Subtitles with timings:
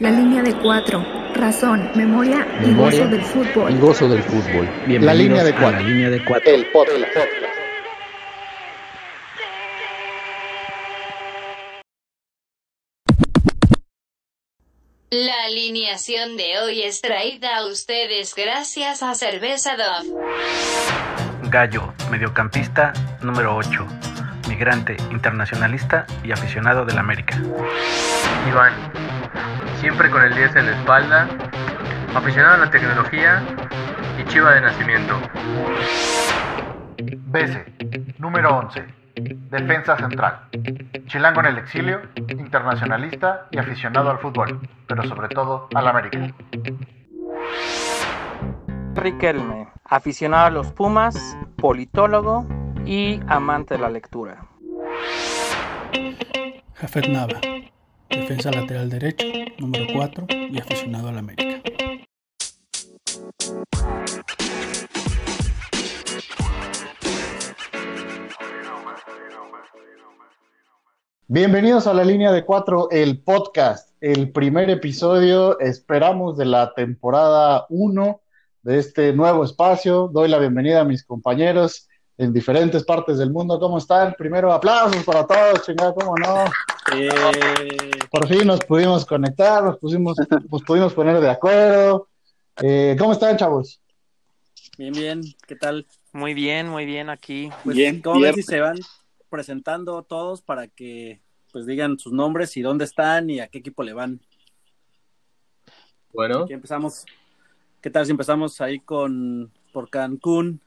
[0.00, 1.04] La línea de cuatro.
[1.34, 3.72] Razón, memoria, y gozo del fútbol.
[3.72, 4.68] Y gozo del fútbol.
[4.86, 5.80] Bienvenidos la línea de cuatro.
[5.80, 6.54] la línea de cuatro.
[6.54, 7.18] El podcast.
[15.10, 20.14] La alineación de hoy es traída a ustedes gracias a Cerveza Dove.
[21.50, 23.84] Gallo, mediocampista número 8,
[24.48, 27.36] migrante, internacionalista y aficionado del América.
[28.48, 28.74] Iván,
[29.80, 31.28] siempre con el 10 en la espalda,
[32.14, 33.42] aficionado a la tecnología
[34.18, 35.20] y chiva de nacimiento.
[37.26, 37.64] Bese,
[38.18, 38.84] número 11,
[39.50, 40.40] defensa central.
[41.06, 46.34] Chilango en el exilio, internacionalista y aficionado al fútbol, pero sobre todo al América.
[48.94, 52.46] Riquelme, aficionado a los Pumas, politólogo
[52.84, 54.44] y amante de la lectura.
[56.74, 57.40] Jafet Nava,
[58.08, 59.26] defensa lateral derecho,
[59.58, 61.62] número 4 y aficionado al América.
[71.26, 77.66] Bienvenidos a la línea de 4, el podcast, el primer episodio, esperamos, de la temporada
[77.68, 78.20] 1
[78.62, 80.08] de este nuevo espacio.
[80.08, 81.87] Doy la bienvenida a mis compañeros
[82.18, 83.58] en diferentes partes del mundo.
[83.60, 84.14] ¿Cómo están?
[84.18, 86.44] Primero, aplausos para todos, chingada, ¿cómo no?
[86.94, 87.08] Eh...
[88.10, 90.16] Por fin nos pudimos conectar, nos, pusimos,
[90.50, 92.08] nos pudimos poner de acuerdo.
[92.60, 93.80] Eh, ¿Cómo están, chavos?
[94.76, 95.86] Bien, bien, ¿qué tal?
[96.12, 97.50] Muy bien, muy bien aquí.
[97.62, 98.78] Pues, bien, ¿cómo ven si se van
[99.28, 101.20] presentando todos para que
[101.52, 104.20] pues digan sus nombres y dónde están y a qué equipo le van?
[106.12, 106.44] Bueno.
[106.44, 107.04] Aquí empezamos.
[107.80, 110.60] ¿Qué tal si empezamos ahí con por Cancún?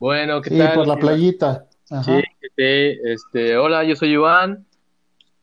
[0.00, 0.74] Bueno, ¿qué sí, tal?
[0.74, 1.66] por la playita.
[1.90, 2.02] Ajá.
[2.02, 2.22] Sí,
[2.56, 4.66] este, hola, yo soy Iván,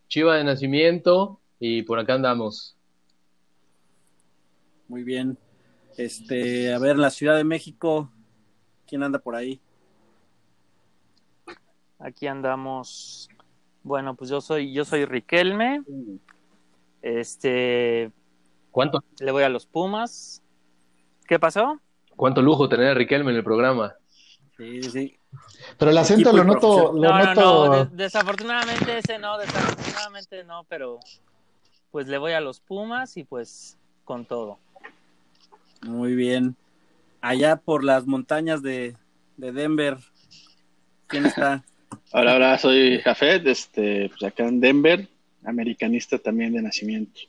[0.07, 2.75] Chiva de nacimiento y por acá andamos.
[4.87, 5.37] Muy bien.
[5.95, 8.11] Este, a ver, en la Ciudad de México,
[8.87, 9.61] ¿quién anda por ahí?
[11.99, 13.29] Aquí andamos.
[13.83, 15.83] Bueno, pues yo soy, yo soy Riquelme.
[17.03, 18.11] Este.
[18.71, 19.03] ¿Cuánto?
[19.19, 20.41] Le voy a los Pumas.
[21.27, 21.79] ¿Qué pasó?
[22.15, 23.93] Cuánto lujo tener a Riquelme en el programa.
[24.57, 25.19] Sí, sí.
[25.77, 27.67] Pero el acento lo noto, lo no, noto...
[27.67, 30.99] no, no, desafortunadamente ese no, desafortunadamente no, pero
[31.91, 34.57] pues le voy a los Pumas y pues con todo.
[35.83, 36.55] Muy bien.
[37.21, 38.95] Allá por las montañas de,
[39.37, 39.97] de Denver,
[41.07, 41.63] ¿quién está?
[42.11, 45.07] Hola, hola, soy Jafet, este, pues acá en Denver,
[45.43, 47.19] americanista también de nacimiento.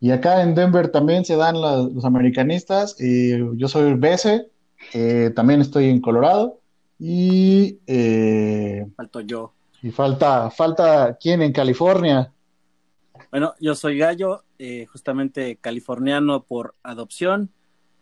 [0.00, 2.96] Y acá en Denver también se dan la, los americanistas.
[2.98, 4.48] Y yo soy Bese,
[4.92, 6.60] eh, también estoy en Colorado.
[6.98, 7.78] Y.
[7.86, 9.52] Eh, Falto yo.
[9.82, 12.32] Y falta, falta quién en California.
[13.30, 17.50] Bueno, yo soy Gallo, eh, justamente californiano por adopción,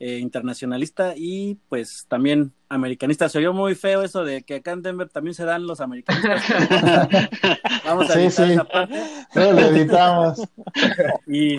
[0.01, 3.29] eh, internacionalista y pues también americanista.
[3.29, 6.43] Se oyó muy feo eso de que acá en Denver también se dan los americanistas.
[7.85, 8.53] Vamos a Sí, editar sí.
[8.55, 9.03] esa parte.
[9.35, 10.41] No lo editamos.
[11.27, 11.59] Y,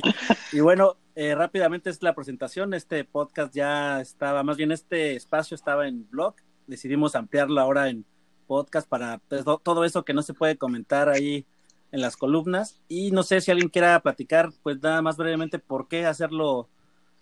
[0.51, 2.73] y bueno, eh, rápidamente es la presentación.
[2.73, 6.33] Este podcast ya estaba, más bien este espacio estaba en blog.
[6.65, 8.05] Decidimos ampliarlo ahora en
[8.47, 11.45] podcast para pues, to- todo eso que no se puede comentar ahí
[11.91, 12.79] en las columnas.
[12.87, 16.69] Y no sé si alguien quiera platicar, pues nada más brevemente, por qué hacerlo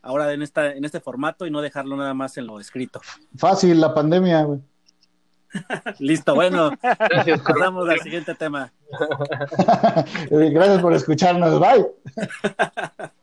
[0.03, 3.01] ahora en, esta, en este formato y no dejarlo nada más en lo escrito.
[3.35, 4.59] Fácil, la pandemia, güey.
[5.97, 6.69] Listo, bueno,
[7.09, 8.71] Gracias, pasamos al siguiente tema.
[10.29, 11.87] Gracias por escucharnos, bye.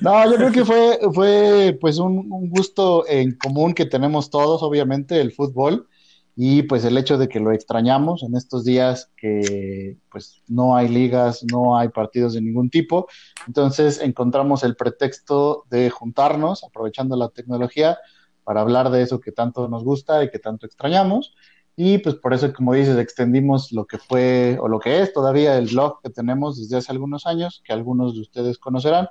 [0.00, 4.62] No, yo creo que fue, fue pues un, un gusto en común que tenemos todos,
[4.62, 5.88] obviamente, el fútbol,
[6.36, 10.88] y pues el hecho de que lo extrañamos en estos días que pues no hay
[10.88, 13.08] ligas, no hay partidos de ningún tipo,
[13.46, 17.98] entonces encontramos el pretexto de juntarnos, aprovechando la tecnología,
[18.42, 21.34] para hablar de eso que tanto nos gusta y que tanto extrañamos.
[21.82, 25.56] Y pues por eso, como dices, extendimos lo que fue o lo que es todavía
[25.56, 29.08] el blog que tenemos desde hace algunos años, que algunos de ustedes conocerán.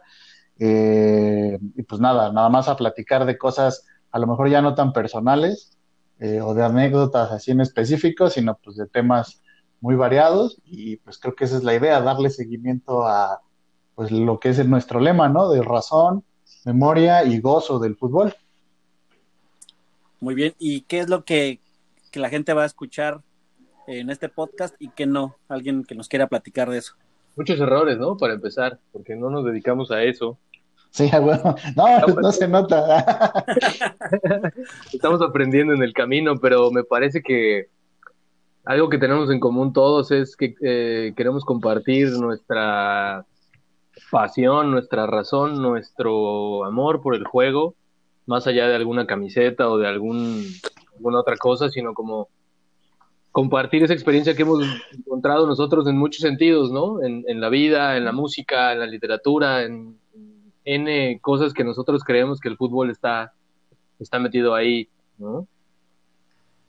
[0.60, 4.76] Eh, y pues nada, nada más a platicar de cosas a lo mejor ya no
[4.76, 5.80] tan personales
[6.20, 9.42] eh, o de anécdotas así en específico, sino pues de temas
[9.82, 10.62] muy variados.
[10.64, 13.42] Y pues creo que esa es la idea, darle seguimiento a
[13.96, 15.50] pues lo que es nuestro lema, ¿no?
[15.50, 16.24] De razón,
[16.66, 18.36] memoria y gozo del fútbol.
[20.20, 21.62] Muy bien, ¿y qué es lo que,
[22.10, 23.22] que la gente va a escuchar
[23.88, 25.36] en este podcast y qué no?
[25.48, 26.96] Alguien que nos quiera platicar de eso.
[27.36, 28.18] Muchos errores, ¿no?
[28.18, 30.38] Para empezar, porque no nos dedicamos a eso.
[30.92, 33.46] Sí, bueno, no, no se nota.
[34.94, 37.68] Estamos aprendiendo en el camino, pero me parece que
[38.66, 43.26] algo que tenemos en común todos es que eh, queremos compartir nuestra
[44.12, 47.76] pasión, nuestra razón, nuestro amor por el juego,
[48.26, 50.46] más allá de alguna camiseta o de algún,
[51.00, 52.28] alguna otra cosa, sino como
[53.32, 57.02] compartir esa experiencia que hemos encontrado nosotros en muchos sentidos, ¿no?
[57.04, 59.98] En, en la vida, en la música, en la literatura, en
[60.66, 63.34] N cosas que nosotros creemos que el fútbol está,
[64.00, 64.88] está metido ahí,
[65.18, 65.48] ¿no?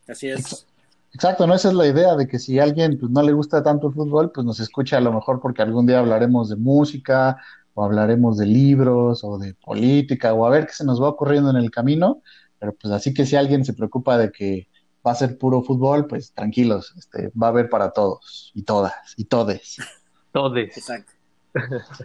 [0.09, 0.67] Así es.
[1.12, 1.55] Exacto, ¿no?
[1.55, 3.94] Esa es la idea de que si a alguien pues, no le gusta tanto el
[3.94, 7.37] fútbol, pues nos escucha a lo mejor porque algún día hablaremos de música
[7.75, 11.50] o hablaremos de libros o de política o a ver qué se nos va ocurriendo
[11.50, 12.23] en el camino.
[12.61, 14.69] Pero pues así que si alguien se preocupa de que
[15.05, 18.93] va a ser puro fútbol, pues tranquilos, este, va a haber para todos y todas
[19.17, 19.77] y todes.
[20.33, 20.77] Todes.
[20.77, 21.12] Exacto.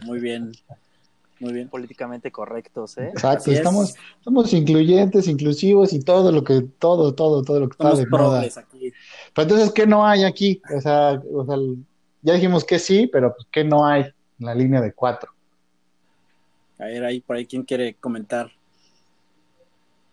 [0.03, 0.51] Muy bien.
[1.39, 1.69] Muy bien.
[1.69, 3.09] Políticamente correctos, ¿eh?
[3.09, 3.57] Exacto, Así es.
[3.57, 3.93] estamos,
[4.23, 8.41] somos incluyentes, inclusivos y todo lo que, todo, todo, todo lo que está de moda.
[8.41, 8.91] aquí.
[9.31, 10.59] Pero entonces, ¿qué no hay aquí?
[10.75, 11.55] O sea, o sea,
[12.23, 14.01] ya dijimos que sí, pero pues, ¿qué no hay
[14.39, 15.31] en la línea de cuatro?
[16.79, 18.51] A ver, ahí por ahí, ¿quién quiere comentar?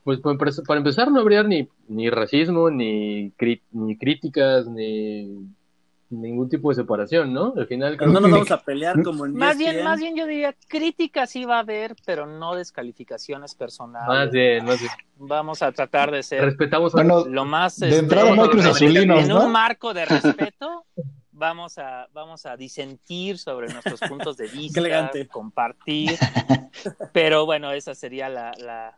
[0.04, 5.46] Pues para empezar, no habría ni, ni racismo, ni, cri- ni críticas, ni
[6.10, 7.54] ningún tipo de separación, ¿no?
[7.56, 9.70] Al final Pero no creo nos que- vamos a pelear como en E Más bien,
[9.76, 9.84] ESPN.
[9.84, 14.08] más bien yo diría críticas sí va a haber, pero no descalificaciones personales.
[14.08, 14.92] más bien, más bien.
[15.16, 18.48] Vamos a tratar de ser Respetamos a Bueno, lo más de este, entrada no hay
[18.50, 19.46] Cruz Azulinos, en ¿no?
[19.46, 20.84] un marco de respeto
[21.30, 26.18] vamos a vamos a disentir sobre nuestros puntos de vista, compartir,
[27.12, 28.94] pero bueno esa sería la, la,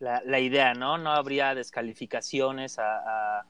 [0.00, 0.98] la, la idea, ¿no?
[0.98, 3.44] No habría descalificaciones a, a,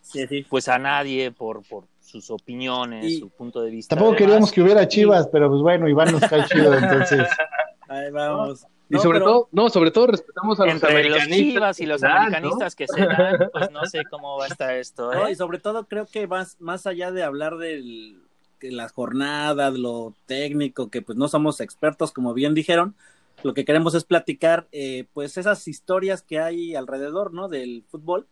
[0.00, 0.44] Sí, sí.
[0.48, 3.94] pues a nadie por, por sus opiniones, Y- su punto de vista.
[3.94, 7.28] Tampoco Además, queríamos que hubiera chivas, pero pues bueno, Iván nos cae chido, entonces.
[7.88, 8.66] Ahí vamos.
[8.90, 11.36] Y No, sobre pero- todo, no, sobre todo respetamos a los entre los americanistas.
[11.38, 15.12] chivas y los americanistas que se dan, pues no sé cómo va a estar esto,
[15.14, 15.32] No, ¿eh?
[15.32, 18.20] y sobre todo creo que más, más allá de hablar del,
[18.60, 22.94] de la jornada, de lo técnico, que pues no somos expertos, como bien dijeron,
[23.44, 27.48] lo que queremos es platicar eh, pues esas historias que hay alrededor, ¿no?
[27.48, 28.26] Del fútbol,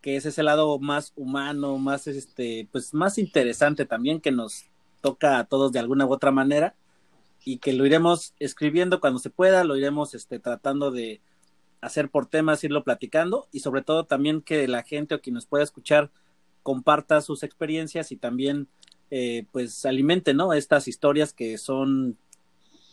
[0.00, 4.64] que ese es el lado más humano, más este, pues más interesante también que nos
[5.00, 6.74] toca a todos de alguna u otra manera
[7.44, 11.20] y que lo iremos escribiendo cuando se pueda, lo iremos este, tratando de
[11.80, 15.46] hacer por temas, irlo platicando y sobre todo también que la gente o quien nos
[15.46, 16.10] pueda escuchar
[16.62, 18.68] comparta sus experiencias y también
[19.10, 20.52] eh, pues alimente, ¿no?
[20.52, 22.18] Estas historias que son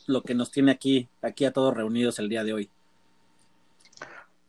[0.07, 2.69] lo que nos tiene aquí, aquí a todos reunidos el día de hoy.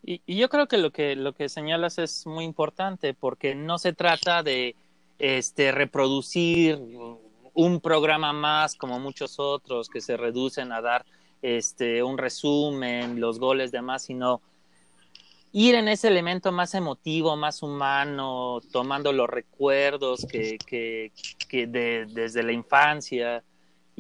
[0.03, 3.93] Y, yo creo que lo que lo que señalas es muy importante porque no se
[3.93, 4.75] trata de
[5.19, 6.81] este reproducir
[7.53, 11.05] un programa más como muchos otros que se reducen a dar
[11.43, 14.41] este un resumen, los goles demás, sino
[15.53, 21.13] ir en ese elemento más emotivo, más humano, tomando los recuerdos que, que,
[21.49, 23.43] que de, desde la infancia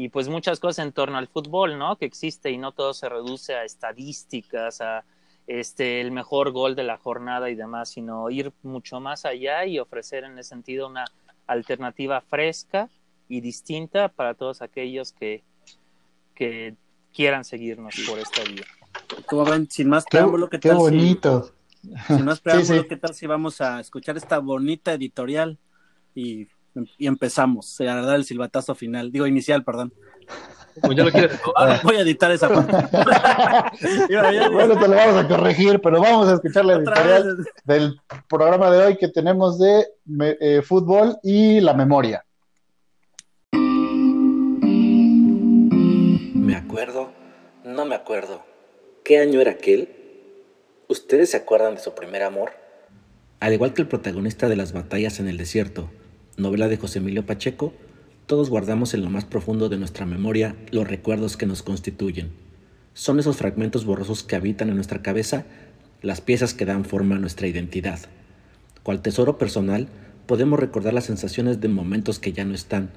[0.00, 1.96] y pues muchas cosas en torno al fútbol, ¿no?
[1.96, 5.04] Que existe y no todo se reduce a estadísticas, a
[5.48, 9.80] este el mejor gol de la jornada y demás, sino ir mucho más allá y
[9.80, 11.04] ofrecer en ese sentido una
[11.48, 12.88] alternativa fresca
[13.28, 15.42] y distinta para todos aquellos que,
[16.36, 16.76] que
[17.12, 18.66] quieran seguirnos por esta vía.
[19.26, 21.52] Como ven, sin más preámbulo, ¿qué qué tal si- bonito.
[22.06, 22.88] sin más preámbulo, sí.
[22.88, 25.58] ¿qué tal si vamos a escuchar esta bonita editorial
[26.14, 26.46] y,
[26.98, 29.92] y empezamos a dar el silbatazo final, digo inicial, perdón.
[30.80, 31.80] Como ya lo quieres tomar.
[31.82, 32.72] Voy a editar esa parte.
[34.52, 38.84] Bueno, te lo vamos a corregir, pero vamos a escuchar la editorial del programa de
[38.84, 42.24] hoy que tenemos de me- eh, fútbol y la memoria.
[46.34, 47.10] Me acuerdo,
[47.64, 48.42] no me acuerdo.
[49.04, 49.88] ¿Qué año era aquel?
[50.88, 52.52] ¿Ustedes se acuerdan de su primer amor?
[53.40, 55.90] Al igual que el protagonista de Las batallas en el desierto,
[56.38, 57.74] novela de José Emilio Pacheco,
[58.26, 62.30] todos guardamos en lo más profundo de nuestra memoria los recuerdos que nos constituyen.
[62.94, 65.46] Son esos fragmentos borrosos que habitan en nuestra cabeza
[66.00, 67.98] las piezas que dan forma a nuestra identidad.
[68.82, 69.88] Cual tesoro personal,
[70.26, 72.90] podemos recordar las sensaciones de momentos que ya no están.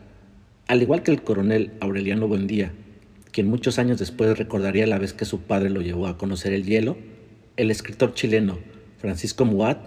[0.67, 2.73] Al igual que el coronel Aureliano Buendía,
[3.31, 6.65] quien muchos años después recordaría la vez que su padre lo llevó a conocer el
[6.65, 6.97] hielo,
[7.57, 8.59] el escritor chileno
[8.99, 9.79] Francisco Muat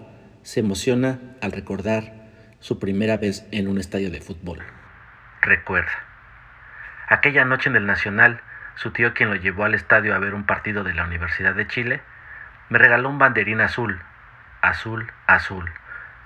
[0.43, 2.24] se emociona al recordar
[2.65, 4.63] su primera vez en un estadio de fútbol.
[5.43, 5.93] Recuerda.
[7.11, 8.41] Aquella noche en el Nacional,
[8.75, 11.69] su tío quien lo llevó al estadio a ver un partido de la Universidad de
[11.69, 12.01] Chile,
[12.71, 14.01] me regaló un banderín azul,
[14.63, 15.71] azul, azul,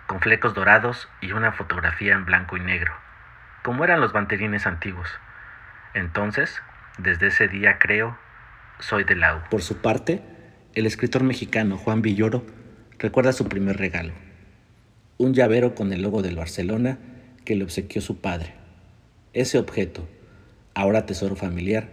[0.07, 2.93] con flecos dorados y una fotografía en blanco y negro,
[3.65, 5.11] como eran los banderines antiguos.
[5.93, 6.63] Entonces,
[6.99, 8.17] desde ese día creo,
[8.79, 9.41] soy de la U.
[9.51, 10.23] Por su parte,
[10.77, 12.47] el escritor mexicano Juan Villoro
[12.97, 14.13] recuerda su primer regalo,
[15.19, 16.99] un llavero con el logo del Barcelona
[17.45, 18.55] que le obsequió su padre.
[19.33, 20.07] Ese objeto,
[20.75, 21.89] ahora tesoro familiar,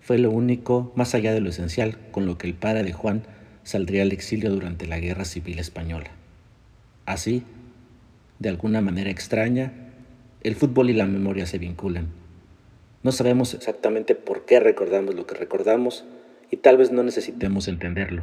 [0.00, 3.22] fue lo único, más allá de lo esencial, con lo que el padre de Juan
[3.62, 6.10] saldría al exilio durante la Guerra Civil Española.
[7.06, 7.44] Así,
[8.38, 9.72] de alguna manera extraña,
[10.42, 12.08] el fútbol y la memoria se vinculan.
[13.02, 16.04] No sabemos exactamente por qué recordamos lo que recordamos
[16.50, 18.22] y tal vez no necesitemos entenderlo.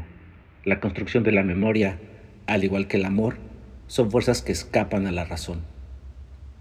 [0.65, 1.99] La construcción de la memoria,
[2.47, 3.35] al igual que el amor,
[3.91, 5.63] son fuerzas que escapan a la razón.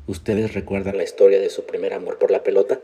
[0.08, 2.80] ¿Ustedes recuerdan la historia de su primer amor por la pelota?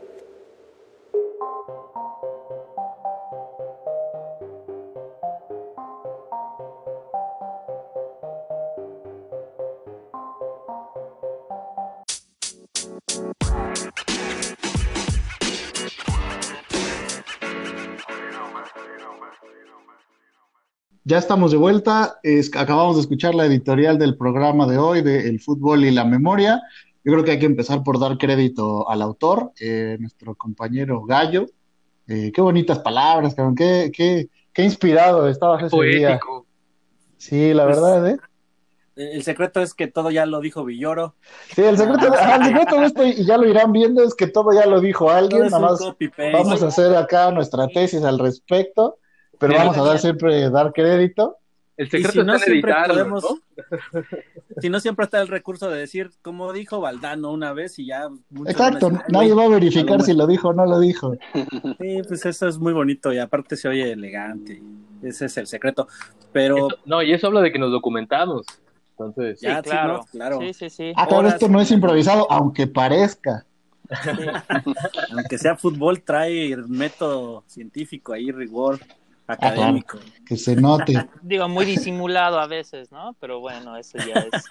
[21.07, 22.19] Ya estamos de vuelta.
[22.21, 26.03] Es- acabamos de escuchar la editorial del programa de hoy de El fútbol y la
[26.03, 26.61] memoria.
[27.05, 31.45] Yo creo que hay que empezar por dar crédito al autor, eh, nuestro compañero Gallo.
[32.09, 33.55] Eh, qué bonitas palabras, cabrón.
[33.55, 36.07] Qué, qué, qué inspirado estabas ese día.
[36.19, 36.45] Poético.
[37.17, 38.17] Sí, la Pues, verdad, ¿eh?
[38.97, 41.15] El secreto es que todo ya lo dijo Villoro.
[41.55, 44.27] Sí, el secreto, Ah, el secreto de esto, y ya lo irán viendo, es que
[44.27, 45.79] todo ya lo dijo alguien, nada más
[46.33, 48.97] vamos a hacer acá nuestra tesis al respecto,
[49.39, 51.37] pero vamos a dar siempre, dar crédito.
[51.77, 53.37] El secreto si no, en siempre editarlo, podemos, ¿no?
[54.61, 58.07] si no, siempre está el recurso de decir, como dijo Valdano una vez y ya.
[58.47, 60.79] Exacto, van a decir, "Ay, nadie va a verificar si lo dijo o no lo
[60.79, 61.15] dijo.
[61.79, 64.59] Sí, pues eso es muy bonito y aparte se oye elegante.
[65.03, 65.87] Ese es el secreto.
[66.31, 68.47] Pero Eso- no, y eso habla de que nos documentamos.
[68.91, 69.93] Entonces, ya, Sí, sí, claro.
[69.97, 70.05] ¿no?
[70.05, 70.39] claro.
[70.39, 70.91] Sí, sí, sí.
[70.95, 73.45] Ah, claro, Horas, esto no es improvisado, aunque parezca.
[75.15, 78.79] Aunque sea fútbol, trae método científico ahí, rigor
[79.27, 79.99] académico.
[80.25, 80.93] Que se note.
[81.21, 83.15] Digo, muy disimulado a veces, ¿no?
[83.19, 84.45] Pero bueno, eso ya es,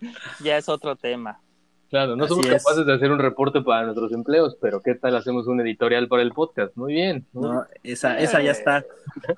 [0.44, 1.40] ya es otro tema.
[1.88, 2.62] claro, no somos Así es.
[2.62, 6.22] capaces de hacer un reporte para nuestros empleos, pero ¿qué tal hacemos un editorial para
[6.22, 6.76] el podcast?
[6.76, 7.26] Muy bien.
[7.32, 8.84] muy No, esa, esa ya está.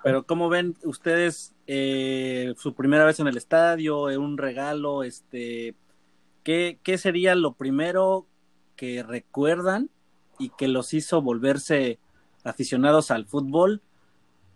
[0.04, 5.74] Pero ¿cómo ven ustedes eh, su primera vez en el estadio, eh, un regalo, este,
[6.42, 8.26] ¿qué, qué sería lo primero
[8.76, 9.90] que recuerdan
[10.38, 11.98] y que los hizo volverse
[12.44, 13.80] aficionados al fútbol?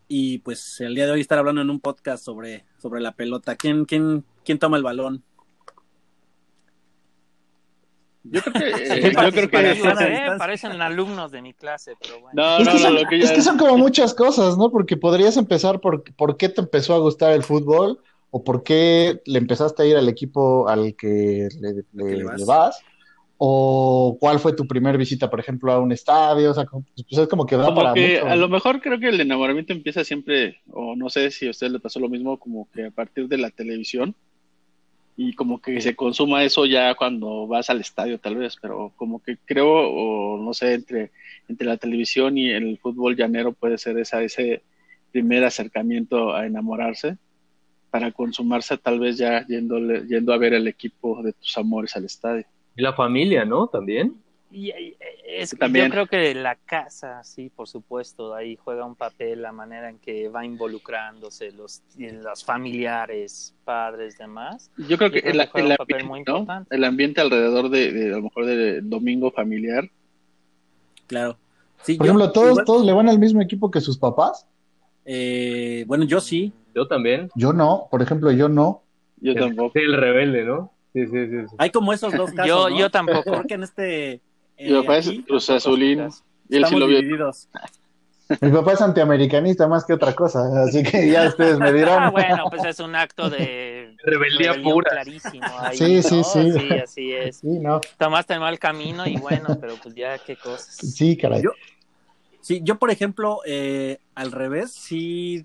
[0.08, 3.56] Y pues el día de hoy estar hablando en un podcast sobre, sobre la pelota.
[3.56, 5.22] ¿Quién, quién, quién toma el balón?
[8.24, 8.68] Yo creo que,
[9.08, 10.26] eh, yo creo que ¿eh?
[10.38, 12.40] Parecen alumnos de mi clase, pero bueno.
[12.42, 14.70] no, Es no, que, no, son, lo que es que son como muchas cosas, ¿no?
[14.70, 19.22] Porque podrías empezar por por qué te empezó a gustar el fútbol o por qué
[19.26, 22.38] le empezaste a ir al equipo al que le, le- le vas.
[22.40, 22.80] le vas,
[23.38, 27.28] o cuál fue tu primer visita, por ejemplo, a un estadio, o sea, pues es
[27.28, 28.26] como que da como para que mucho.
[28.32, 31.70] a lo mejor creo que el enamoramiento empieza siempre, o no sé si a usted
[31.70, 34.14] le pasó lo mismo, como que a partir de la televisión
[35.18, 39.22] y como que se consuma eso ya cuando vas al estadio tal vez, pero como
[39.22, 41.10] que creo, o no sé, entre,
[41.48, 44.62] entre la televisión y el fútbol llanero puede ser esa, ese
[45.12, 47.16] primer acercamiento a enamorarse
[47.90, 52.04] para consumarse tal vez ya yéndole, yendo a ver el equipo de tus amores al
[52.04, 52.44] estadio.
[52.76, 53.68] Y la familia, ¿no?
[53.68, 54.16] También.
[54.50, 55.86] Y, y- es, También.
[55.86, 59.98] Yo creo que la casa, sí, por supuesto, ahí juega un papel la manera en
[59.98, 64.70] que va involucrándose los, los familiares, padres, demás.
[64.76, 66.38] Yo creo que, creo el, que juega el un papel ambiente, muy ¿no?
[66.38, 66.76] importante.
[66.76, 69.90] El ambiente alrededor de, de, a lo mejor del domingo familiar.
[71.06, 71.36] Claro.
[71.82, 74.46] Sí, Por yo- ejemplo, todos, igual, todos le van al mismo equipo que sus papás.
[75.04, 76.52] eh, bueno, yo sí.
[76.74, 77.30] Yo también.
[77.34, 78.82] Yo no, por ejemplo, yo no.
[79.20, 79.72] Yo tampoco.
[79.74, 80.72] sí, el rebelde, ¿no?
[80.96, 81.36] Sí, sí, sí.
[81.50, 81.56] sí.
[81.58, 82.46] Hay como esos dos casos.
[82.48, 82.78] Yo, ¿no?
[82.78, 83.30] yo tampoco.
[83.32, 84.12] Creo que en este.
[84.12, 84.20] eh,
[84.58, 86.08] Mi papá es aquí Cruz Azulín.
[86.48, 86.98] Y él sí lo vio.
[86.98, 87.48] divididos.
[88.40, 92.04] Mi papá es antiamericanista más que otra cosa, así que ya ustedes me dirán.
[92.04, 94.90] Ah, bueno, pues es un acto de Rebeldía pura.
[94.90, 95.46] clarísimo.
[95.60, 96.24] ahí, Sí, sí, ¿no?
[96.24, 96.52] sí.
[96.52, 97.36] Sí, así es.
[97.36, 100.74] Sí, no, Tomaste el mal camino y bueno, pero pues ya qué cosas.
[100.76, 101.42] sí, caray.
[101.42, 101.50] Yo-
[102.40, 105.42] Sí, yo, por ejemplo, eh, al revés, sí,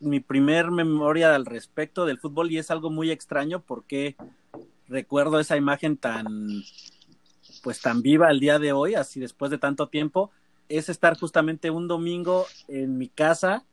[0.00, 4.16] mi primer memoria al respecto del fútbol y es algo muy extraño porque
[4.88, 6.62] recuerdo esa imagen tan,
[7.62, 10.30] pues tan viva al día de hoy, así después de tanto tiempo,
[10.68, 13.64] es estar justamente un domingo en mi casa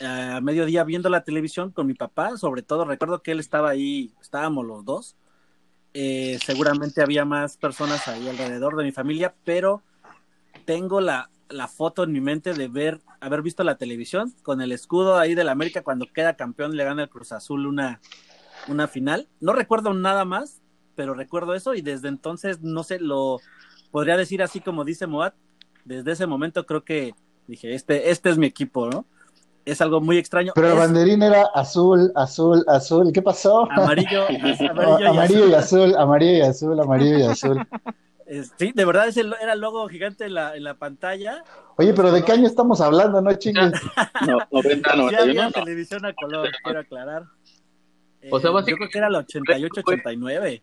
[0.00, 4.12] a mediodía viendo la televisión con mi papá, sobre todo recuerdo que él estaba ahí,
[4.20, 5.16] estábamos los dos,
[5.92, 9.82] Eh, seguramente había más personas ahí alrededor de mi familia, pero
[10.64, 14.70] tengo la, la foto en mi mente de ver, haber visto la televisión con el
[14.70, 18.00] escudo ahí del América cuando queda campeón y le gana el Cruz Azul una,
[18.68, 19.28] una final.
[19.40, 20.60] No recuerdo nada más,
[20.94, 23.38] pero recuerdo eso y desde entonces, no sé, lo
[23.90, 25.34] podría decir así como dice Moat,
[25.84, 27.14] desde ese momento creo que
[27.46, 29.04] dije, este, este es mi equipo, ¿no?
[29.64, 30.52] Es algo muy extraño.
[30.54, 33.12] Pero el banderín era azul, azul, azul.
[33.12, 33.70] ¿Qué pasó?
[33.70, 34.24] amarillo,
[34.70, 35.88] amarillo, y amarillo y azul.
[35.88, 37.66] azul, amarillo y azul, amarillo y azul.
[38.56, 41.42] Sí, de verdad ese era el logo gigante en la, en la pantalla.
[41.76, 43.72] Oye, pero ¿de qué año estamos hablando, no chingues?
[44.24, 45.50] No, 90, Sí 91, había no.
[45.50, 47.24] televisión a color, quiero aclarar.
[48.30, 50.62] O sea, Eh, básicamente- yo creo que era el 88-89.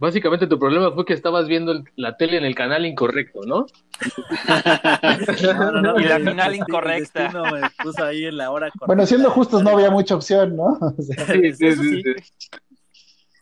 [0.00, 3.66] Básicamente tu problema fue que estabas viendo la tele en el canal incorrecto, ¿no?
[5.58, 7.30] No, no, no, Y la el final incorrecta.
[7.52, 8.86] me puso ahí en la hora correcta.
[8.86, 10.78] Bueno, siendo justos, no había mucha opción, ¿no?
[10.80, 12.48] O sea, Sí, sí, sí, sí.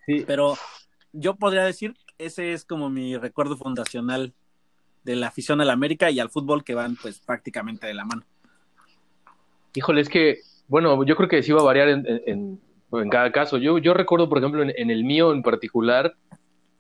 [0.07, 0.25] sí.
[0.27, 0.55] Pero
[1.13, 4.33] yo podría decir que ese es como mi recuerdo fundacional
[5.05, 8.23] de la afición al América y al fútbol que van pues prácticamente de la mano.
[9.75, 10.39] Híjole, es que,
[10.69, 12.61] bueno, yo creo que sí va a variar en, en-
[12.99, 13.59] en- en cada caso.
[13.59, 16.15] Yo, yo recuerdo, por ejemplo, en, en el mío en particular,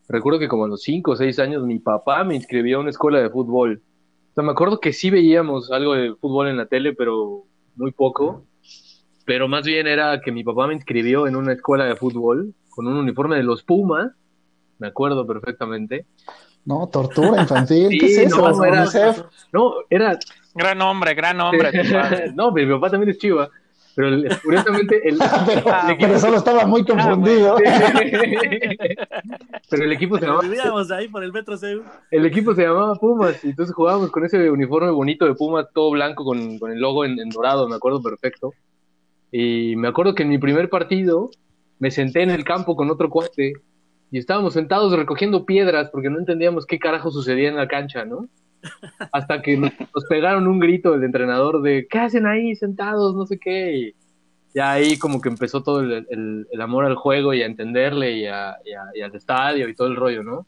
[0.09, 2.91] recuerdo que como a los 5 o 6 años mi papá me inscribió a una
[2.91, 3.83] escuela de fútbol.
[4.31, 7.45] O sea, me acuerdo que sí veíamos algo de fútbol en la tele, pero
[7.77, 8.45] muy poco.
[9.25, 12.87] Pero más bien era que mi papá me inscribió en una escuela de fútbol con
[12.87, 14.13] un uniforme de los Pumas,
[14.79, 16.07] me acuerdo perfectamente.
[16.67, 18.49] no, tortura infantil, ¿qué Sí, es eso?
[18.51, 19.23] no, era- UNICEF?
[19.53, 20.19] No, era,
[20.55, 21.71] Gran hombre, gran hombre.
[22.35, 23.49] no, mi papá también es chiva.
[23.97, 27.57] Pero el- curiosamente, el, pero, Ah, el equipo- pero solo estaba muy confundido.
[29.71, 31.57] pero el equipo se llamaba, Vivíamos ahí por el metro
[32.11, 35.91] el equipo se llamaba Pumas, y entonces jugábamos con ese uniforme bonito de Pumas, todo
[35.91, 38.53] blanco con, con el logo en, en dorado, me acuerdo perfecto.
[39.33, 41.31] Y me acuerdo que en mi primer partido
[41.79, 43.55] me senté en el campo con otro cuate
[44.11, 48.29] y estábamos sentados recogiendo piedras porque no entendíamos qué carajo sucedía en la cancha, ¿no?
[49.13, 53.15] Hasta que nos, nos pegaron un grito del entrenador de ¿qué hacen ahí sentados?
[53.15, 53.77] No sé qué.
[53.77, 53.95] Y
[54.55, 58.13] ya ahí como que empezó todo el, el- el amor al juego y a entenderle
[58.13, 60.47] y, a- y a- y al estadio y todo el rollo, ¿no?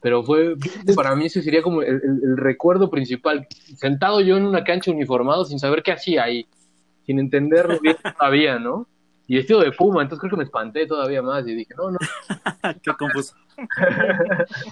[0.00, 0.56] Pero fue,
[0.94, 3.46] para mí ese sería como el, el- el recuerdo principal.
[3.76, 6.46] Sentado yo en una cancha uniformado sin saber qué hacía ahí,
[7.06, 8.86] sin entenderlo bien todavía, ¿no?
[9.26, 11.98] Y vestido de puma, entonces creo que me espanté todavía más y dije, no, no,
[12.82, 13.34] Qué confuso.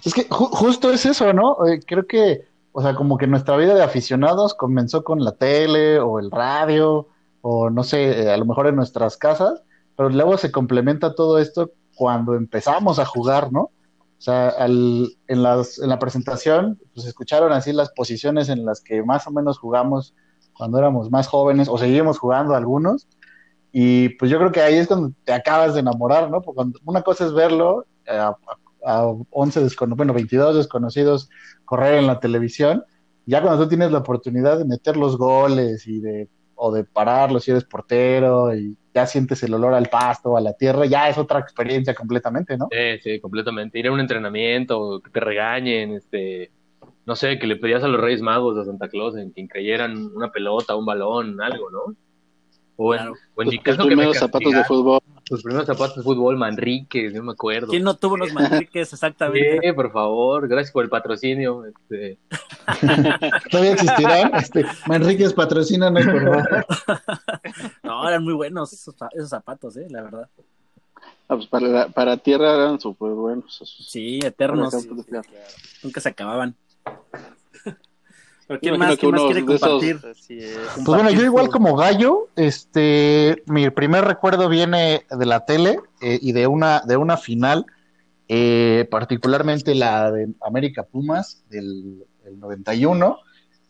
[0.05, 1.57] Es que ju- justo es eso, ¿no?
[1.67, 5.99] Eh, creo que, o sea, como que nuestra vida de aficionados comenzó con la tele
[6.01, 7.09] o el radio
[7.41, 9.63] o no sé, eh, a lo mejor en nuestras casas,
[9.97, 13.61] pero luego se complementa todo esto cuando empezamos a jugar, ¿no?
[13.63, 18.81] O sea, al- en, las, en la presentación, pues escucharon así las posiciones en las
[18.81, 20.15] que más o menos jugamos
[20.55, 23.09] cuando éramos más jóvenes o seguimos jugando algunos.
[23.73, 26.43] Y pues yo creo que ahí es cuando te acabas de enamorar, ¿no?
[26.43, 28.19] Porque una cosa es verlo eh,
[28.85, 31.29] a, a 11 desconocidos, bueno, 22 desconocidos
[31.65, 32.85] correr en la televisión,
[33.27, 37.45] ya cuando tú tienes la oportunidad de meter los goles y de, o de pararlos
[37.45, 41.17] si eres portero y ya sientes el olor al pasto, a la tierra, ya es
[41.19, 42.69] otra experiencia completamente, ¿no?
[42.71, 43.79] Sí, sí, completamente.
[43.79, 46.51] Ir a un entrenamiento, que te regañen, este,
[47.07, 50.11] no sé, que le pedías a los Reyes Magos de Santa Claus en que creyeran
[50.15, 51.97] una pelota, un balón, algo, ¿no?
[52.77, 53.15] O en, Claro.
[53.35, 55.01] o en mi Los caso que me primeros zapatos de fútbol.
[55.33, 57.69] Los primeros zapatos de fútbol, Manrique, no me acuerdo.
[57.69, 59.61] ¿Quién no tuvo unos manriques exactamente?
[59.63, 61.65] Sí, por favor, gracias por el patrocinio.
[61.65, 62.19] Este,
[63.51, 64.35] Todavía existirán.
[64.35, 66.67] Este, Manríquez, patrocínanos, por favor.
[67.83, 70.29] No, eran muy buenos esos, esos zapatos, eh, la verdad.
[71.29, 73.55] Ah, pues para, la- para tierra eran súper buenos.
[73.55, 73.87] esos.
[73.89, 74.75] Sí, eternos.
[75.83, 76.55] Nunca se acababan.
[78.61, 80.01] ¿Pero imagino más, quiere compartir?
[80.11, 80.59] Así es.
[80.75, 86.19] Pues bueno, yo igual como gallo, este, mi primer recuerdo viene de la tele eh,
[86.21, 87.67] y de una, de una final,
[88.29, 93.19] eh, particularmente la de América Pumas del, del 91.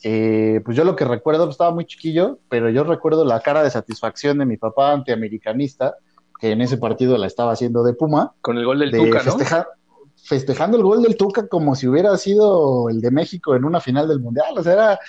[0.05, 3.63] Eh, pues yo lo que recuerdo, pues estaba muy chiquillo, pero yo recuerdo la cara
[3.63, 5.97] de satisfacción de mi papá antiamericanista,
[6.41, 9.19] que en ese partido la estaba haciendo de Puma, con el gol del de Tuca,
[9.19, 9.25] ¿no?
[9.25, 9.69] festejar,
[10.23, 14.09] festejando el gol del Tuca como si hubiera sido el de México en una final
[14.09, 14.57] del Mundial.
[14.57, 15.01] O sea, era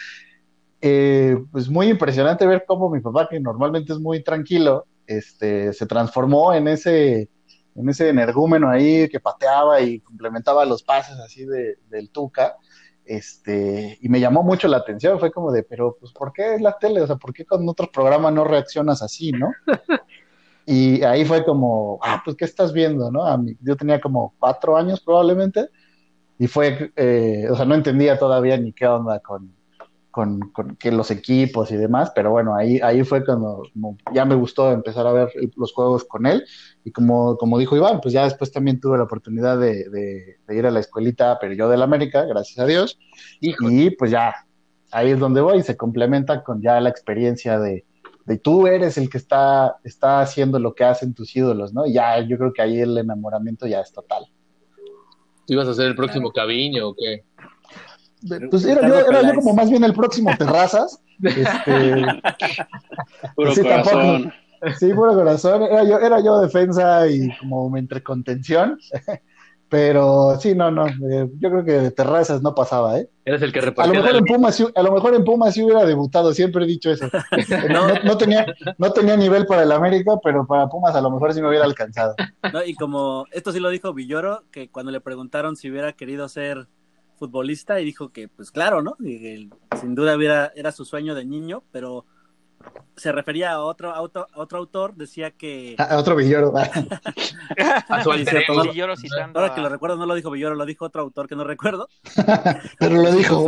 [0.81, 5.85] eh, pues muy impresionante ver cómo mi papá, que normalmente es muy tranquilo, este, se
[5.85, 7.29] transformó en ese,
[7.75, 12.57] en ese energúmeno ahí que pateaba y complementaba los pases así de, del Tuca.
[13.05, 16.61] Este, y me llamó mucho la atención, fue como de, pero pues, ¿por qué es
[16.61, 17.01] la tele?
[17.01, 19.51] O sea, ¿por qué con otros programas no reaccionas así, no?
[20.65, 23.25] Y ahí fue como, ah, pues, ¿qué estás viendo, no?
[23.25, 25.67] A mí, yo tenía como cuatro años probablemente,
[26.39, 29.53] y fue, eh, o sea, no entendía todavía ni qué onda con,
[30.09, 34.25] con, con que los equipos y demás, pero bueno, ahí, ahí fue cuando como ya
[34.25, 36.43] me gustó empezar a ver los juegos con él,
[36.83, 40.55] y como, como dijo Iván, pues ya después también tuve la oportunidad de, de- de
[40.57, 42.97] ir a la escuelita, pero yo del América, gracias a Dios,
[43.41, 43.73] Híjole.
[43.73, 44.33] y pues ya,
[44.91, 47.85] ahí es donde voy, se complementa con ya la experiencia de,
[48.25, 51.85] de tú eres el que está, está haciendo lo que hacen tus ídolos, ¿no?
[51.85, 54.25] Y ya yo creo que ahí el enamoramiento ya es total.
[55.45, 57.23] ¿Tú ibas a ser el próximo Caviño o qué?
[58.49, 61.01] Pues era yo, era yo como más bien el próximo Terrazas.
[61.21, 62.05] Este,
[63.35, 63.95] Puro Sí, tampoco.
[63.97, 64.33] corazón.
[64.79, 65.63] sí, puro corazón.
[65.63, 68.79] Era yo, era yo defensa y como entre contención.
[69.73, 70.85] Pero sí, no, no.
[70.85, 73.09] eh, yo creo que de terrazas no pasaba, ¿eh?
[73.25, 75.55] Eres el que A lo repartía mejor en Pumas, sí- a lo mejor en Pumas
[75.55, 77.07] sí hubiera debutado, siempre he dicho eso.
[77.71, 78.45] No, no- no tenía,
[78.77, 81.65] no tenía nivel para el América, pero para Pumas a lo mejor sí me hubiera
[81.65, 82.13] alcanzado.
[82.53, 82.63] ¿no?
[82.63, 86.67] Y como esto sí lo dijo Villoro, que cuando le preguntaron si hubiera querido ser
[87.17, 88.95] futbolista, y dijo que, pues claro, ¿no?
[89.03, 89.49] Y
[89.81, 92.05] sin duda hubiera, era su sueño de niño, pero
[92.95, 95.75] se refería a otro, auto, otro autor, decía que...
[95.77, 96.53] A otro villoro.
[96.57, 98.63] a su Sí, alter cierto, ego.
[98.63, 101.27] no- Villoro citando ahora que lo recuerdo, no lo dijo Villoro, lo dijo otro autor
[101.27, 101.89] que no recuerdo.
[102.79, 103.45] Pero lo dijo.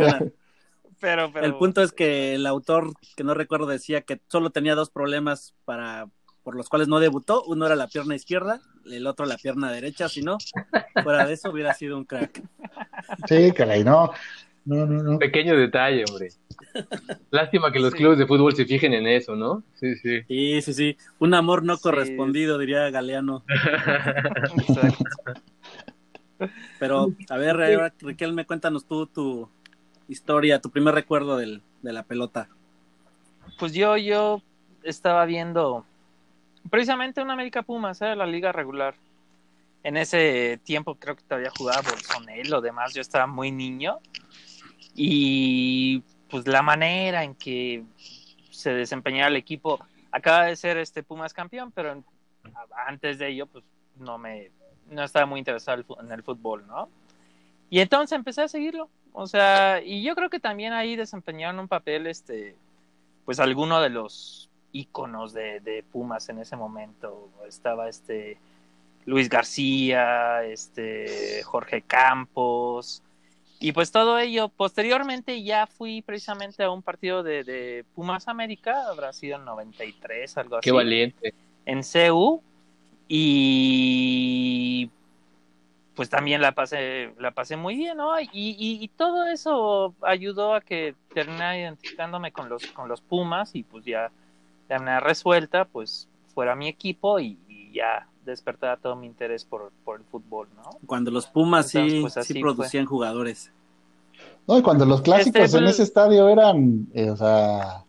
[0.98, 4.74] Pero, pero, El punto es que el autor que no recuerdo decía que solo tenía
[4.74, 6.06] dos problemas para
[6.42, 7.42] por los cuales no debutó.
[7.44, 10.08] Uno era la pierna izquierda, el otro la pierna derecha.
[10.08, 10.38] Si no,
[11.02, 12.40] fuera de eso hubiera sido un crack.
[13.28, 14.12] Sí, caray, no.
[14.66, 15.18] No, no, no.
[15.18, 16.28] Pequeño detalle, hombre.
[17.30, 19.62] Lástima que los clubes de fútbol se fijen en eso, ¿no?
[19.74, 20.22] Sí, sí.
[20.28, 20.96] Sí, sí, sí.
[21.20, 21.82] Un amor no Sí.
[21.82, 23.44] correspondido, diría Galeano.
[24.58, 25.04] Exacto.
[26.78, 29.48] Pero, a ver, ahora, Riquelme, cuéntanos tú tu
[30.08, 32.48] historia, tu primer recuerdo del, de la pelota.
[33.58, 34.42] Pues yo, yo
[34.82, 35.86] estaba viendo
[36.70, 38.94] precisamente una América Pumas, era la liga regular.
[39.82, 43.98] En ese tiempo creo que todavía jugaba Bolsonel o demás, yo estaba muy niño.
[44.96, 47.84] Y pues la manera en que
[48.50, 49.78] se desempeñaba el equipo,
[50.10, 52.02] acaba de ser este Pumas campeón, pero
[52.88, 53.64] antes de ello pues
[53.96, 54.50] no me
[54.90, 56.88] no estaba muy interesado en el fútbol, ¿no?
[57.68, 61.68] Y entonces empecé a seguirlo, o sea, y yo creo que también ahí desempeñaron un
[61.68, 62.56] papel este
[63.24, 67.28] pues alguno de los íconos de, de Pumas en ese momento.
[67.46, 68.38] Estaba este
[69.04, 73.02] Luis García, este Jorge Campos,
[73.58, 74.48] y pues todo ello.
[74.48, 80.36] Posteriormente ya fui precisamente a un partido de, de Pumas América, habrá sido en 93,
[80.38, 81.34] algo así, Qué valiente.
[81.64, 82.42] en CU,
[83.08, 84.90] y
[85.94, 88.20] pues también la pasé, la pasé muy bien, ¿no?
[88.20, 93.54] Y, y, y todo eso ayudó a que terminara identificándome con los, con los Pumas
[93.54, 94.10] y pues ya
[94.68, 99.72] de manera resuelta, pues fuera mi equipo y, y ya despertara todo mi interés por,
[99.84, 100.62] por el fútbol, ¿no?
[100.86, 102.54] Cuando los Pumas sí, pues, así sí fue.
[102.54, 103.50] producían jugadores.
[104.46, 107.84] No, y cuando los clásicos Este, en pues- ese estadio eran, eh, o sea,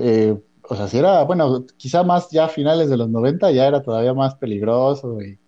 [0.00, 3.66] eh, o sea, si era, bueno, quizá más ya a finales de los 90 ya
[3.66, 5.38] era todavía más peligroso y,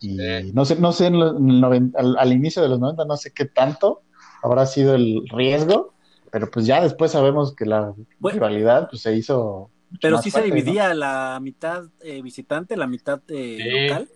[0.00, 0.52] y Sí.
[0.52, 3.04] no sé, no sé, en lo- en el noven- al, al inicio de los 90
[3.04, 4.02] no sé qué tanto
[4.42, 5.94] habrá sido el riesgo,
[6.30, 8.34] pero pues ya después sabemos que la Bueno.
[8.34, 10.44] rivalidad pues se hizo Pero sí se ¿no?
[10.44, 13.88] dividía la mitad eh, visitante, la mitad eh, Sí.
[13.88, 14.08] local.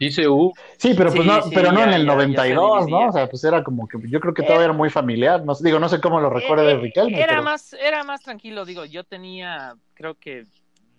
[0.00, 0.52] Dice U.
[0.76, 2.14] Sí, pero pues Sí, no, sí, pero no ya- en el ya- ya se
[2.54, 2.86] 92, ¿no?
[2.86, 3.08] dividía.
[3.08, 5.64] O sea, pues era como que yo creo que todavía era muy familiar, no sé,
[5.64, 8.64] digo, no sé cómo lo recuerda Eh, de Riquelme, Era pero más, era más tranquilo,
[8.64, 10.46] digo, yo tenía creo que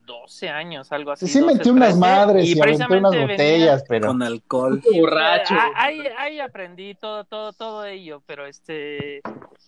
[0.06, 1.28] 12 años, algo así.
[1.28, 4.82] sí 12, metió unas 13, madres y, aventé precisamente unas botellas, pero Con alcohol.
[4.94, 5.54] Borracho.
[5.58, 9.22] ah, Ahí, ahí aprendí todo, todo, todo ello, pero este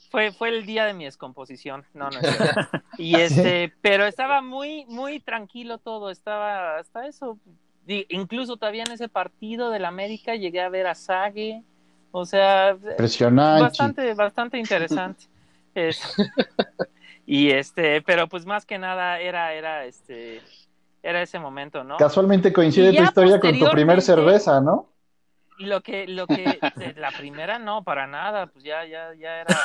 [0.10, 1.86] fue, fue el día de mi descomposición.
[1.93, 2.28] No, no es.
[2.97, 7.38] Y este, pero estaba muy, muy tranquilo todo, estaba hasta eso.
[7.88, 11.63] Incluso todavía en ese partido del América llegué a ver a Sague,
[12.12, 13.62] o sea, impresionante.
[13.63, 15.26] bastante, bastante interesante.
[15.76, 16.02] Es-
[17.27, 20.41] y este, pero pues más que nada era, era este,
[21.03, 21.97] era ese momento, ¿no?
[21.97, 24.89] Casualmente coincide tu historia con tu primer cerveza, ¿no?
[25.59, 26.59] Lo que, lo que,
[26.95, 29.57] la primera no, para nada, pues ya, ya, ya era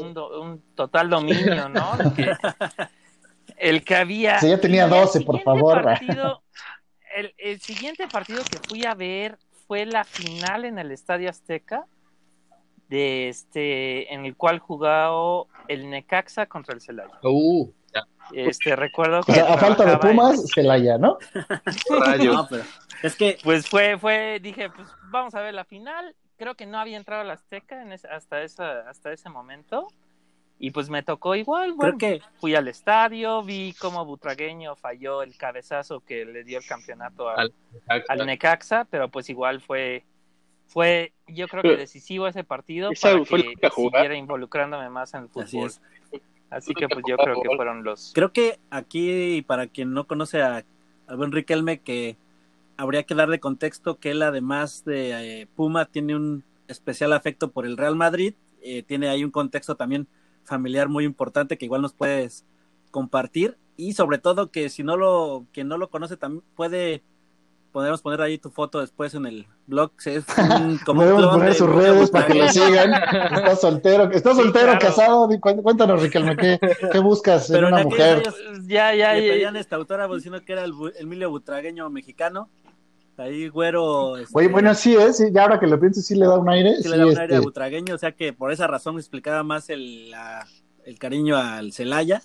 [0.00, 2.00] un, do- un total dominio, ¿no?
[2.00, 2.36] El que,
[3.56, 4.38] el que había.
[4.38, 5.82] Sí, ya tenía y el 12, por favor.
[5.82, 6.42] partido-
[7.16, 11.86] el, el siguiente partido que fui a ver fue la final en el Estadio Azteca,
[12.88, 17.18] de este, en el cual jugó el Necaxa contra el Celaya.
[17.22, 18.02] Uh, ya.
[18.32, 21.18] Este, recuerdo O que sea, a falta de en- Pumas, Celaya, ¿no?
[22.24, 22.62] No, pero
[23.02, 26.14] es que Pues fue, fue, dije, pues vamos a ver la final.
[26.36, 29.88] Creo que no había entrado a la Azteca en ese- hasta, esa, hasta ese momento.
[30.58, 35.22] Y pues me tocó igual, bueno, creo que fui al estadio, vi cómo Butragueño falló
[35.22, 37.52] el cabezazo que le dio el campeonato al,
[37.88, 40.04] Al- al Necaxa, pero pues igual fue,
[40.72, 44.02] fue yo creo que decisivo ese partido Esa para fue la que única jugada.
[44.02, 45.66] siguiera involucrándome más en el Así fútbol.
[45.68, 45.80] es.
[46.50, 48.12] Así que pues yo creo que fueron los...
[48.14, 50.64] creo que aquí para quien no conoce a,
[51.16, 52.16] buen Riquelme que
[52.76, 57.66] habría que darle contexto que él además de eh, Puma tiene un especial afecto por
[57.66, 60.08] el Real Madrid, eh, tiene ahí un contexto también
[60.44, 62.46] familiar muy importante que igual nos puedes
[62.90, 67.02] compartir y sobre todo que si no lo quien no lo conoce también puede
[67.72, 71.30] podemos poner ahí tu foto después en el blog es un, como un Podemos clon
[71.34, 72.92] poner de sus redes para que lo sigan.
[73.34, 74.78] Está soltero, está soltero, claro.
[74.78, 75.28] casado.
[75.40, 76.60] Cuéntanos, Riquelme, ¿qué,
[76.92, 78.22] qué buscas en Pero en una aquellos mujer?
[78.66, 82.48] Ya, ya, le ya, pedían esta autora diciendo que era el Emilio Butragueño mexicano.
[83.16, 84.16] Ahí, güero.
[84.16, 86.48] este, Oye, bueno, sí es, sí, ya ahora que lo pienso, sí le da un
[86.48, 86.76] aire.
[86.76, 88.96] sí Sí, le da un aire a este, butragueño, o sea que por esa razón
[88.96, 90.46] explicaba más el, la-
[90.84, 92.22] el cariño al Celaya.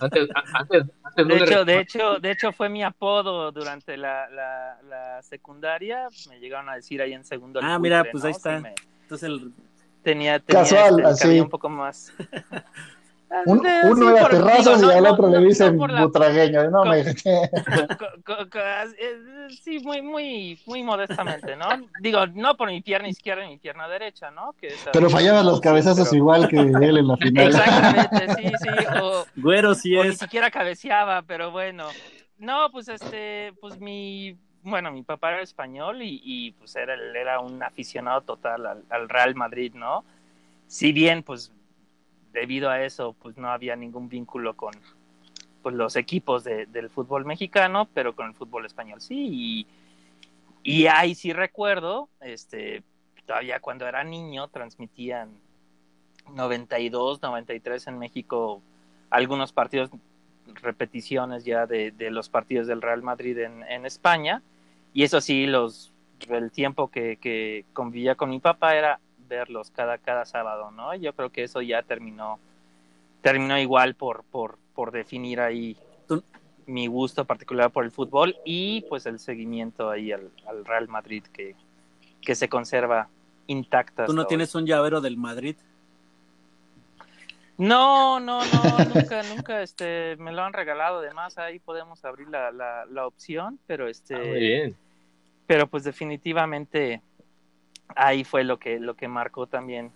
[0.00, 3.96] Antes, antes, antes no De le hecho, de hecho, de hecho fue mi apodo durante
[3.96, 6.08] la, la, la secundaria.
[6.28, 7.60] Me llegaron a decir ahí en segundo.
[7.62, 8.28] Ah, mira, pues ¿no?
[8.28, 8.56] ahí está.
[8.58, 9.52] Sí me- Entonces el,
[10.02, 11.40] tenía, tenía Casual, este, el así.
[11.40, 12.12] un poco más.
[13.46, 16.02] un- uno sí, era por- digo, y no, al no, otro no, le dicen la-
[16.04, 16.70] butragueño.
[16.70, 17.00] No, Co- me...
[18.98, 21.66] eh, sí, muy, muy, muy modestamente, ¿no?
[22.00, 24.52] Digo, no por mi pierna izquierda ni mi pierna derecha, ¿no?
[24.60, 27.46] Que esa- Pero fallaban los cabezazos pero- igual que él en la final.
[27.48, 28.68] Exactamente, sí, sí.
[29.00, 30.18] O, güero sí o ni es.
[30.18, 31.86] siquiera cabeceaba, pero bueno.
[32.38, 37.14] No, pues este, pues mi, bueno, mi papá era español y, y, pues era, él
[37.14, 40.04] era un aficionado total al, al Real Madrid, ¿no?
[40.66, 41.52] Si bien, pues
[42.32, 44.72] debido a eso, pues no había ningún vínculo con
[45.62, 49.66] pues, los equipos de- del fútbol mexicano, pero con el fútbol español sí.
[50.64, 52.82] Y, y ahí sí recuerdo, este,
[53.26, 55.30] todavía cuando era niño transmitían
[56.34, 58.62] 92, 93 en México
[59.10, 59.90] algunos partidos,
[60.62, 64.42] repeticiones ya de, de los partidos del Real Madrid en, en España.
[64.92, 65.92] Y eso sí, los,
[66.28, 70.94] el tiempo que, que convivía con mi papá era verlos cada, cada sábado, ¿no?
[70.94, 72.38] Yo creo que eso ya terminó,
[73.22, 76.22] terminó igual por, por, por definir ahí Tú-
[76.66, 81.22] mi gusto particular por el fútbol y pues el seguimiento ahí al, al Real Madrid
[81.32, 81.54] que,
[82.20, 83.08] que se conserva
[83.46, 84.04] intacta.
[84.04, 85.56] Tú no tienes un llavero del Madrid.
[87.56, 90.98] no, no, no, nunca, nunca, este, me lo han regalado.
[91.00, 94.76] Además, ahí podemos abrir la, la, la opción, pero este, Ah, muy bien.
[95.46, 97.02] pero pues definitivamente
[97.96, 99.90] ahí fue lo que, lo que marcó también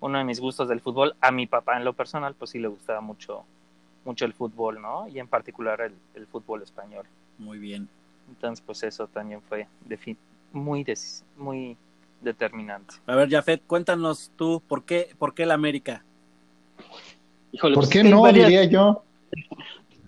[0.00, 1.14] uno de mis gustos del fútbol.
[1.20, 3.44] A mi papá en lo personal, pues sí le gustaba mucho,
[4.04, 5.08] mucho el fútbol, ¿no?
[5.08, 7.06] Y en particular el, el fútbol español.
[7.38, 7.88] Muy bien.
[8.28, 9.66] Entonces, pues eso también fue
[10.52, 10.84] muy,
[11.36, 11.76] muy
[12.20, 12.94] determinante.
[13.06, 16.04] A ver, Jafet, cuéntanos tú, ¿por qué, por qué el América?
[17.52, 19.04] Híjole, ¿Por pues qué no, varias- diría yo?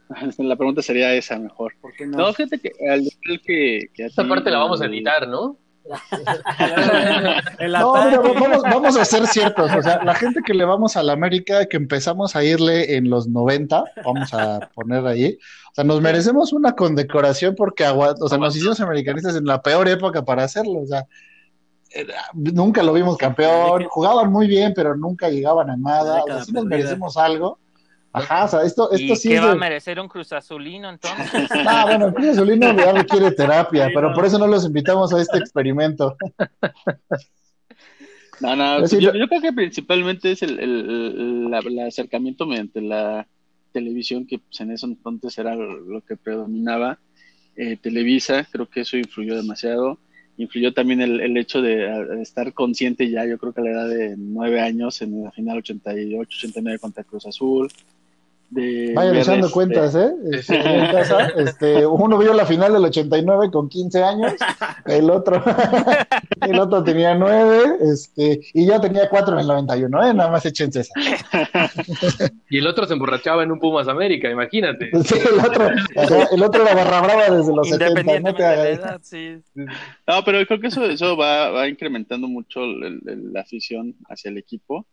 [0.39, 1.75] La pregunta sería esa mejor.
[1.81, 3.09] ¿Por qué No, fíjate que al
[3.43, 5.57] que, que Esta parte la vamos a editar, ¿no?
[7.81, 9.71] No, mira, vamos, vamos a ser ciertos.
[9.73, 13.11] O sea, la gente que le vamos a la América, que empezamos a irle en
[13.11, 15.39] los 90, vamos a poner ahí.
[15.73, 19.63] O sea, nos merecemos una condecoración porque agua- o sea, nos hicimos americanistas en la
[19.63, 20.81] peor época para hacerlo.
[20.81, 21.07] O sea,
[21.91, 23.85] era- nunca lo vimos campeón.
[23.89, 26.23] Jugaban muy bien, pero nunca llegaban a nada.
[26.23, 27.59] O sea, sí nos merecemos algo.
[28.17, 30.89] Ajá, o sea, esto, esto ¿Y sí qué es va a merecer un Cruz Azulino
[30.89, 31.51] entonces?
[31.67, 34.15] Ah, bueno, el Cruz Azulino ya requiere terapia, Sí, pero no.
[34.15, 36.17] por eso no los invitamos a este experimento.
[38.39, 43.27] No, no, decir, yo, yo creo que principalmente es el, el- el- acercamiento mediante la
[43.73, 46.99] televisión, que pues, en eso entonces era lo, que predominaba.
[47.57, 49.99] Eh, Televisa, creo que eso influyó demasiado.
[50.37, 53.71] Influyó también el, el hecho de, de estar consciente ya, yo creo que a la
[53.71, 57.71] edad de nueve años, en la final 88-89 contra Cruz Azul.
[58.49, 60.11] De Vayan echando este, cuentas, ¿eh?
[60.33, 64.33] Este, en casa, este, uno vio la final del 89 con 15 años,
[64.87, 65.43] el otro,
[66.43, 70.15] el otro tenía 9, este, y yo tenía 4 en el 91, ¿eh?
[70.15, 70.95] Nada más échense esa.
[72.49, 74.91] Y el otro se emborrachaba en un Pumas América, imagínate.
[75.03, 75.69] Sí, el otro,
[76.33, 78.79] el otro era barra brava desde los 70, no Independientemente te de la hagas.
[78.79, 79.43] edad, sí.
[80.07, 84.31] No, pero creo que eso, eso va, va incrementando mucho el- el- la afición hacia
[84.31, 84.87] el equipo.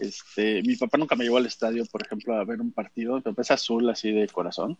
[0.00, 3.16] Este, mi papá nunca me llevó al estadio, por ejemplo, a ver un partido.
[3.16, 4.76] Mi papá es azul, así de corazón.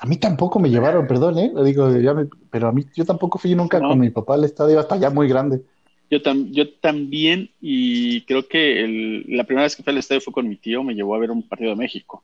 [0.00, 1.50] A mí tampoco me llevaron, perdón, ¿eh?
[1.52, 3.88] Lo digo, ya me- pero a mí, yo tampoco fui nunca No.
[3.88, 5.62] con mi papá al estadio, hasta ya muy grande.
[6.10, 10.20] Yo, tam- yo también, y creo que el- la primera vez que fui al estadio
[10.20, 12.22] fue con mi tío, me llevó a ver un partido de México.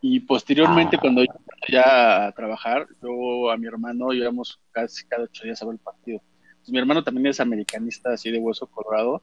[0.00, 1.00] Y posteriormente, Ah.
[1.00, 1.32] cuando yo
[1.70, 5.80] ya a trabajar, yo a mi hermano íbamos casi cada ocho días a ver el
[5.80, 6.20] partido.
[6.60, 9.22] Pues mi hermano también es americanista, así de hueso colorado,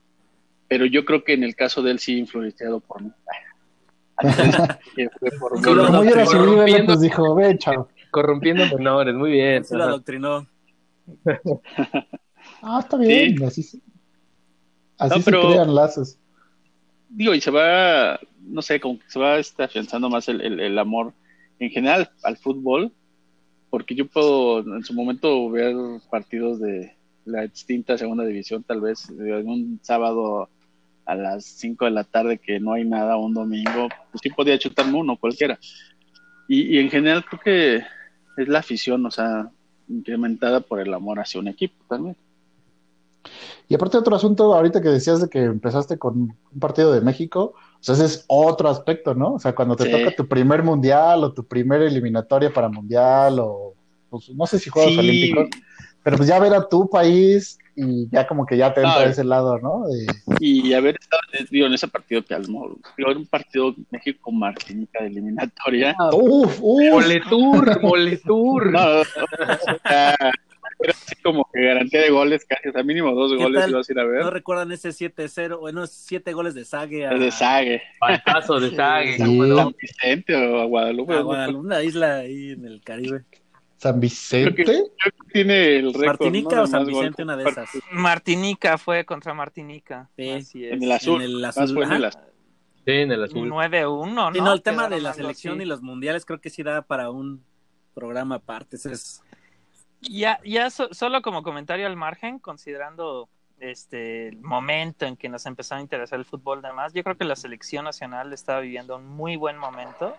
[0.68, 3.10] pero yo creo que en el caso de él sí influenciado por mí.
[4.94, 6.86] Que fue por como ya era su Corrompiendo.
[6.86, 7.88] pues dijo, ve, chavo.
[8.10, 9.64] Corrompiendo menores, muy bien.
[9.64, 10.46] Se lo adoctrinó.
[12.62, 13.80] Ah, está bien, así, se-
[14.98, 16.18] así No, se crean lazos.
[17.08, 20.60] digo, y se va, no sé, como que se va este, afianzando más el, el-
[20.60, 21.12] el amor
[21.58, 22.92] en general al fútbol,
[23.68, 25.74] porque yo puedo en su momento ver
[26.10, 30.48] partidos de la extinta segunda división, tal vez de algún sábado
[31.06, 34.58] a las 5 de la tarde que no hay nada, un domingo, pues sí podía
[34.58, 35.58] chutarme uno, cualquiera.
[36.48, 37.76] Y, y en general creo que
[38.42, 39.50] es la afición, o sea,
[39.88, 42.16] incrementada por el amor hacia un equipo también.
[43.68, 47.54] Y aparte otro asunto, ahorita que decías de que empezaste con un partido de México,
[47.56, 49.34] o sea, ese es otro aspecto, ¿no?
[49.34, 49.90] O sea, cuando te Sí.
[49.90, 53.74] toca tu primer mundial o tu primer eliminatoria para mundial o
[54.08, 54.98] pues, no sé si Juegos Sí.
[55.00, 55.48] Olímpicos,
[56.06, 59.04] pero pues ya ver a tu país y ya como que ya te entra Ah,
[59.06, 59.86] ese lado, ¿no?
[59.88, 60.06] De-
[60.38, 65.08] Y haber estado digo, en ese partido que armó, digo, era un partido México-Martinica de
[65.08, 65.96] eliminatoria.
[66.12, 66.90] Uf, uf.
[66.92, 68.70] Moletur, Moletur.
[68.70, 69.04] No, o
[69.88, 70.14] sea,
[70.78, 73.70] era así como que garantía de goles casi, o sea, mínimo dos ¿Qué goles tal?
[73.70, 74.22] ibas a ir a ver.
[74.22, 75.58] ¿No recuerdan ese 7-0?
[75.58, 77.82] Bueno, 7 goles de Sague a, de Sague.
[78.00, 79.16] Baltazo de Sague.
[79.16, 79.38] Sí.
[79.38, 79.56] no.
[79.56, 81.14] San Vicente o a Guadalupe.
[81.14, 83.24] a Guadalupe, una isla ahí en el Caribe.
[83.76, 84.64] San Vicente.
[84.64, 86.06] Creo que tiene el récord.
[86.06, 86.62] Martinica ¿no?
[86.62, 87.68] o San Vicente, una de esas.
[87.92, 90.08] Martinica fue contra Martinica.
[90.16, 90.30] Sí.
[90.30, 90.72] Así es.
[90.72, 91.22] En el azul.
[91.22, 92.22] En el azul, en el azul.
[92.84, 93.50] Sí, en el azul.
[93.50, 94.32] 9-1, ¿no?
[94.32, 95.62] Sí, no, el tema de la selección así.
[95.64, 97.44] y los mundiales creo que sí da para un
[97.94, 98.76] programa aparte.
[98.76, 99.22] Es
[100.00, 105.46] Ya, ya so- solo como comentario al margen, considerando este el momento en que nos
[105.46, 109.06] empezó a interesar el fútbol demás, yo creo que la selección nacional estaba viviendo un
[109.06, 110.14] muy buen momento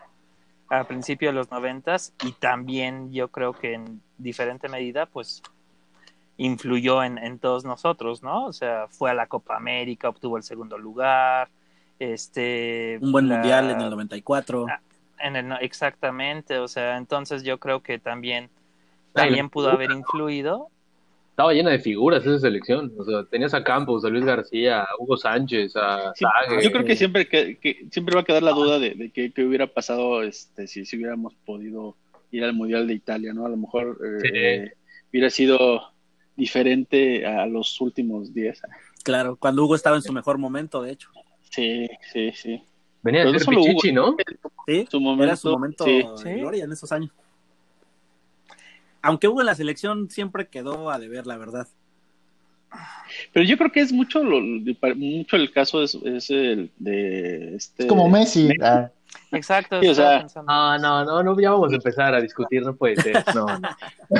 [0.69, 5.41] a principios de los noventas y también yo creo que en diferente medida pues
[6.37, 8.45] influyó en, en todos nosotros, ¿no?
[8.45, 11.49] O sea, fue a la Copa América, obtuvo el segundo lugar,
[11.99, 14.67] este un buen la- mundial en el 94.
[14.69, 14.79] Ah,
[15.19, 18.49] en el, no- exactamente, o sea, entonces yo creo que también
[19.13, 20.69] también pudo haber influido.
[21.37, 22.91] Estaba llena de figuras esa selección.
[22.97, 26.25] O sea, tenías a Campos, a Luis García, a Hugo Sánchez, a Sí,
[26.63, 29.31] yo creo que siempre que, que siempre va a quedar la duda de, de qué,
[29.45, 31.95] hubiera pasado este si, si hubiéramos podido
[32.31, 33.45] ir al Mundial de Italia, ¿no?
[33.45, 34.29] A lo mejor eh, Sí.
[34.33, 34.73] eh,
[35.11, 35.91] hubiera sido
[36.35, 38.59] diferente a los últimos 10.
[39.03, 41.11] Claro, cuando Hugo estaba en su mejor momento, de hecho.
[41.51, 42.63] Sí, sí, sí.
[43.03, 44.17] Venía de ser Hugo, Pichichi, ¿no?
[44.65, 45.91] Sí, Su momento, era su momento sí.
[46.01, 46.39] de Sí.
[46.39, 47.11] gloria en esos años.
[49.07, 51.65] Aunque Hugo en la selección siempre quedó a deber, la verdad.
[53.31, 57.83] Pero yo creo que es mucho lo, mucho el caso es, es el de este
[57.83, 58.49] Es como Messi.
[58.61, 58.89] ah,
[59.31, 59.81] Exacto.
[59.81, 60.27] Sí, o sea.
[60.45, 63.23] No, no, no, no, ya vamos a empezar a discutir, no puede ser.
[63.33, 63.69] No, no.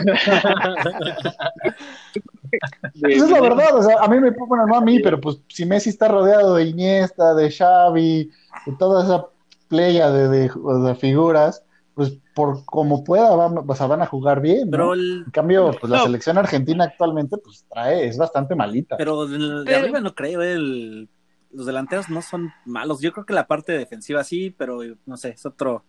[3.02, 5.38] Pues es la verdad, o sea, a mí me bueno, no a mí, pero pues
[5.50, 8.32] si Messi está rodeado de Iniesta, de Xavi,
[8.66, 9.26] de toda esa
[9.68, 11.62] playa de, de- de figuras,
[11.98, 14.72] pues por como pueda van, o sea, van a jugar bien, ¿no?
[14.72, 18.96] Pero, el, En cambio, pues la selección argentina actualmente pues trae, es bastante malita.
[18.98, 20.44] pero de Pero- arriba no creo.
[20.44, 21.10] el-
[21.52, 23.02] los delanteros no son malos.
[23.02, 25.84] Yo creo que la parte defensiva sí, pero no sé, es otro.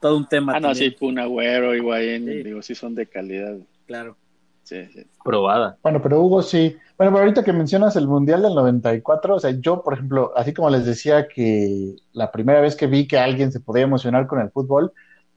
[0.00, 0.52] Todo un tema.
[0.54, 0.94] Ah, no, sí.
[0.94, 2.42] Kun Agüero, Higuaín, Sí.
[2.44, 3.56] digo, sí son de calidad.
[3.86, 4.16] Claro.
[4.62, 5.04] Sí, sí.
[5.24, 5.78] Probada.
[5.82, 6.76] Bueno, pero Hugo sí.
[6.96, 10.52] Bueno, pero ahorita que mencionas el Mundial del 94, o sea, yo, por ejemplo, así
[10.54, 14.38] como les decía que la primera vez que vi que alguien se podía emocionar con
[14.40, 14.92] el fútbol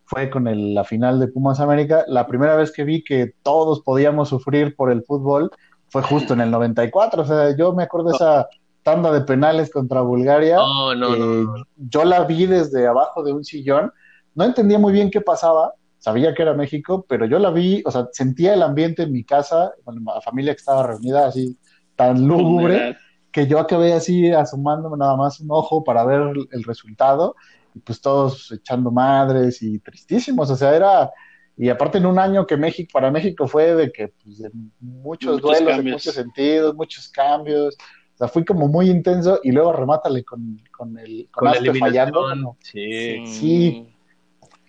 [0.06, 3.82] fue con el- la final de Pumas América, la primera vez que vi que todos
[3.82, 5.52] podíamos sufrir por el fútbol
[5.90, 8.48] fue justo en el 94, o sea, yo me acuerdo de esa
[8.82, 11.60] tanda de penales contra Bulgaria, No, no, no.
[11.60, 13.92] eh, yo la vi desde abajo de un sillón,
[14.36, 17.92] no entendía muy bien qué pasaba, sabía que era México, pero yo la vi, o
[17.92, 21.58] sea, sentía el ambiente en mi casa, bueno, la familia que estaba reunida así
[21.96, 22.98] tan lúgubre,
[23.32, 27.36] que yo acabé así asomándome nada más un ojo para ver el, resultado,
[27.80, 31.12] pues todos echando madres y tristísimos, o sea, era,
[31.58, 35.34] y aparte en un año que México, para México fue de que, pues, de muchos
[35.34, 37.76] Muchos duelos, en muchos sentidos, muchos cambios,
[38.14, 41.74] o sea, fui como muy intenso, y luego remátale con, con el, con Con la
[41.80, 43.26] fallando, Sí.
[43.26, 43.96] Sí.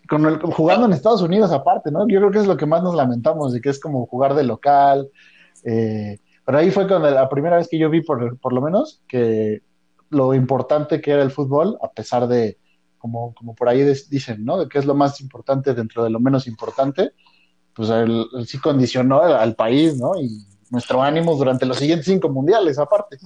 [0.08, 2.08] con el, jugando en Estados Unidos aparte, ¿no?
[2.08, 4.44] Yo creo que es lo que más nos lamentamos, de que es como jugar de
[4.44, 5.08] local.
[5.64, 9.02] eh, pero ahí fue cuando la primera vez que yo vi, por, por lo menos,
[9.08, 9.62] que
[10.10, 12.58] lo importante que era el fútbol, a pesar de,
[13.04, 14.56] como, como por ahí dicen, ¿no?
[14.58, 17.10] De que es lo más importante dentro de lo menos importante,
[17.74, 20.12] pues él, él sí condicionó al, al país, ¿no?
[20.18, 20.30] Y
[20.70, 23.18] nuestro ánimo durante los siguientes cinco mundiales, aparte.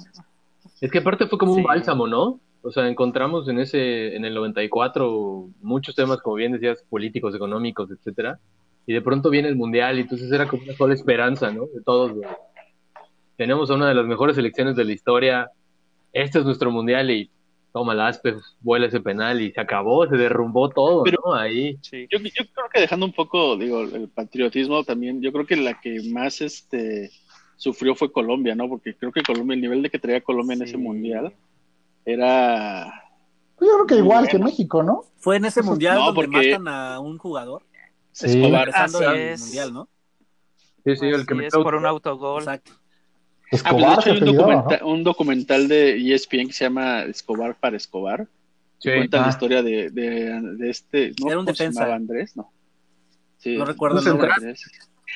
[0.80, 1.60] Es que aparte fue como Sí.
[1.60, 2.40] un bálsamo, ¿no?
[2.62, 7.88] O sea, encontramos en ese, en el 94 muchos temas, como bien decías, políticos, económicos,
[7.92, 8.40] etcétera.
[8.84, 11.66] Y de pronto viene el mundial y entonces era como una sola esperanza, ¿no?
[11.72, 12.14] De todos.
[12.14, 12.28] güey.
[13.36, 15.52] Tenemos a una de las mejores selecciones de la historia.
[16.12, 17.30] Este es nuestro mundial y
[17.72, 21.34] toma el aspe, vuela ese penal y se acabó, se derrumbó todo, Pero- ¿no?
[21.34, 21.78] Ahí.
[21.82, 22.06] Sí.
[22.10, 25.78] Yo, yo creo que dejando un poco, digo, el patriotismo también, yo creo que la
[25.80, 27.10] que más este
[27.56, 28.68] sufrió fue Colombia, ¿no?
[28.68, 31.32] Porque creo que Colombia, el nivel de que traía Colombia en ese mundial
[32.04, 32.92] era
[33.56, 34.30] Pues yo creo que Muy igual bueno.
[34.30, 35.02] que México, ¿no?
[35.18, 37.62] Fue en ese mundial No, donde porque- matan a un jugador.
[38.12, 38.26] Sí.
[38.40, 38.70] Escobar.
[38.72, 39.40] Así es.
[39.40, 39.88] mundial, ¿no?
[40.84, 42.38] Sí, sí, el Así que me es, por un autogol.
[42.42, 42.72] Exacto.
[43.50, 44.88] Ah, pues de Escobar hecho hay un, apellidaba, ¿no?
[44.88, 48.26] un documental de ESPN que se llama Escobar para Escobar.
[48.78, 48.90] Sí.
[48.94, 49.22] Cuenta Ah.
[49.26, 51.12] la historia de, de, de este.
[51.20, 51.28] ¿no?
[51.28, 51.94] Era un ¿Cómo se defensa.
[51.94, 52.50] Andrés, ¿no?
[53.38, 54.22] Sí, No recuerdo no.
[54.22, 54.62] Andrés.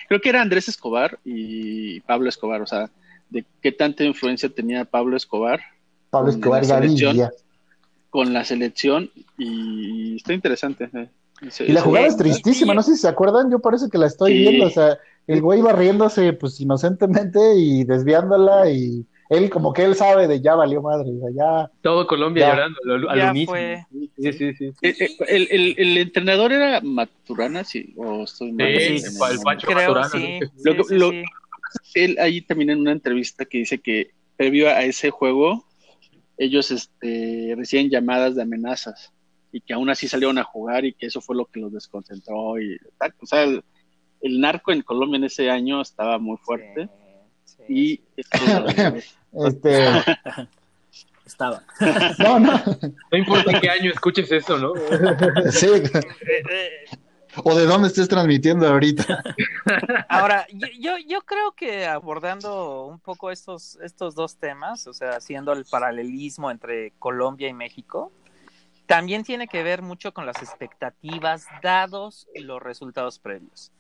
[0.08, 2.62] Creo que era Andrés Escobar y Pablo Escobar.
[2.62, 2.90] O sea,
[3.30, 5.60] de qué tanta influencia tenía Pablo Escobar
[6.10, 7.16] Pablo con Escobar la selección.
[7.16, 7.32] Gaviria.
[8.10, 10.90] con la selección y está interesante.
[10.92, 11.08] eh.
[11.50, 13.96] Se- Y la se- jugada es tristísima, no sé si se acuerdan, yo parece que
[13.98, 14.38] la estoy Sí.
[14.38, 19.84] viendo, o sea, el güey iba riéndose pues inocentemente y desviándola y él como que
[19.84, 22.52] él sabe de ya valió madre, o sea, ya Todo Colombia Ya.
[22.54, 23.86] llorando al, al Ya fue.
[24.18, 24.64] Sí, sí, sí.
[24.82, 28.66] Eh, eh, El, el, el entrenador era Maturana, sí, o estoy mal.
[28.76, 29.02] Sí, el
[29.36, 29.56] nombre.
[29.62, 30.40] Creo, Maturana, sí.
[30.64, 31.22] Lo que- sí, lo- sí.
[31.94, 35.64] Él ahí también en una entrevista que dice que previo a ese juego,
[36.36, 39.12] ellos este, reciben llamadas de amenazas
[39.52, 42.60] y que aún así salieron a jugar y que eso fue lo que los desconcentró.
[42.60, 42.76] Y,
[43.20, 43.46] o sea,
[44.22, 46.88] el, narco en Colombia en ese año estaba muy fuerte
[47.44, 47.64] Sí, sí.
[47.68, 48.02] y
[49.46, 49.88] este
[51.24, 51.62] Estaba.
[52.18, 52.60] no, no,
[53.10, 54.72] No importa qué año escuches eso, ¿no?
[55.50, 55.66] sí,
[57.44, 59.22] o de dónde estés transmitiendo ahorita.
[60.08, 65.16] Ahora, yo, yo, yo creo que abordando un poco estos, estos dos temas, o sea,
[65.16, 68.12] haciendo el paralelismo entre Colombia y México,
[68.86, 73.72] también tiene que ver mucho con las expectativas dados los resultados previos.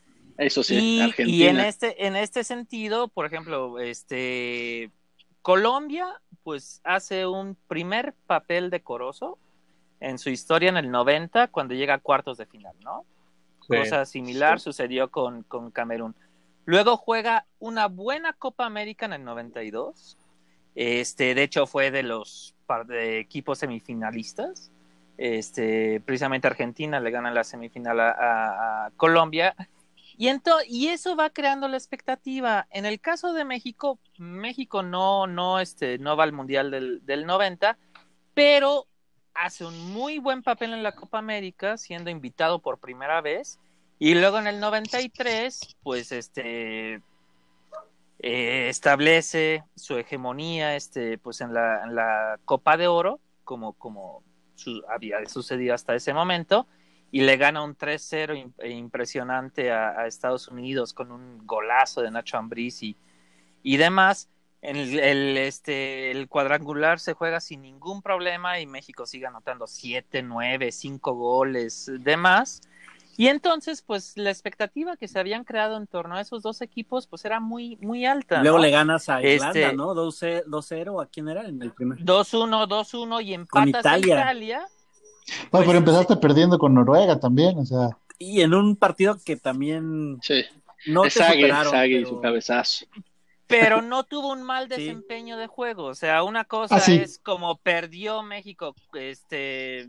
[0.42, 1.36] Eso sí, y, Argentina.
[1.36, 4.90] y en este, en este sentido, por ejemplo, este
[5.42, 6.06] Colombia,
[6.44, 9.38] pues hace un primer papel decoroso
[10.00, 13.04] en su historia en el 90 cuando llega a cuartos de final, ¿no?
[13.68, 13.76] Sí.
[13.76, 16.14] Cosa similar sucedió con, con Camerún.
[16.64, 20.16] Luego juega una buena Copa América en el 92.
[20.74, 24.70] Este, de hecho, fue de los par de equipos semifinalistas.
[25.18, 29.54] Este, precisamente Argentina le gana la semifinal a, a- a Colombia.
[30.16, 30.30] Y,
[30.68, 32.66] y eso va creando la expectativa.
[32.70, 37.26] En el caso de México, México no, no, este, no va al Mundial del, del
[37.26, 37.78] 90,
[38.34, 38.86] pero
[39.34, 43.58] hace un muy buen papel en la Copa América, siendo invitado por primera vez.
[43.98, 47.00] Y luego en el 93, pues este
[48.18, 54.22] eh, establece su hegemonía este, pues en la, en la Copa de Oro, como, como
[54.88, 56.66] había sucedido hasta ese momento,
[57.12, 62.10] y le gana un 3-0 im- impresionante a, a Estados Unidos con un golazo de
[62.10, 62.96] Nacho Ambriz y,
[63.62, 64.28] y demás.
[64.62, 70.22] El, el, este, el cuadrangular se juega sin ningún problema y México sigue anotando 7,
[70.22, 72.62] 9, 5 goles, demás.
[73.16, 77.06] Y entonces, pues la expectativa que se habían creado en torno a esos dos equipos,
[77.08, 78.40] pues era muy, muy alta.
[78.40, 78.62] Luego ¿no?
[78.62, 79.94] le ganas a Irlanda, Este- ¿no?
[79.94, 81.98] 2-0, 2-0, ¿a quién era en el primer?
[81.98, 84.16] 2-1, 2-1 y empatas Italia.
[84.16, 84.66] a Italia.
[85.44, 89.36] No, Pues, pero empezaste perdiendo con Noruega también, o sea, Y en un partido que
[89.36, 90.44] también Sí,
[90.86, 91.70] no te Sague, superaron.
[91.72, 92.86] Sague y pero- su cabezazo.
[93.46, 94.76] pero no tuvo un mal Sí.
[94.76, 95.84] desempeño de juego.
[95.84, 96.94] O sea, una cosa Ah, sí.
[96.96, 99.88] es como perdió México, este,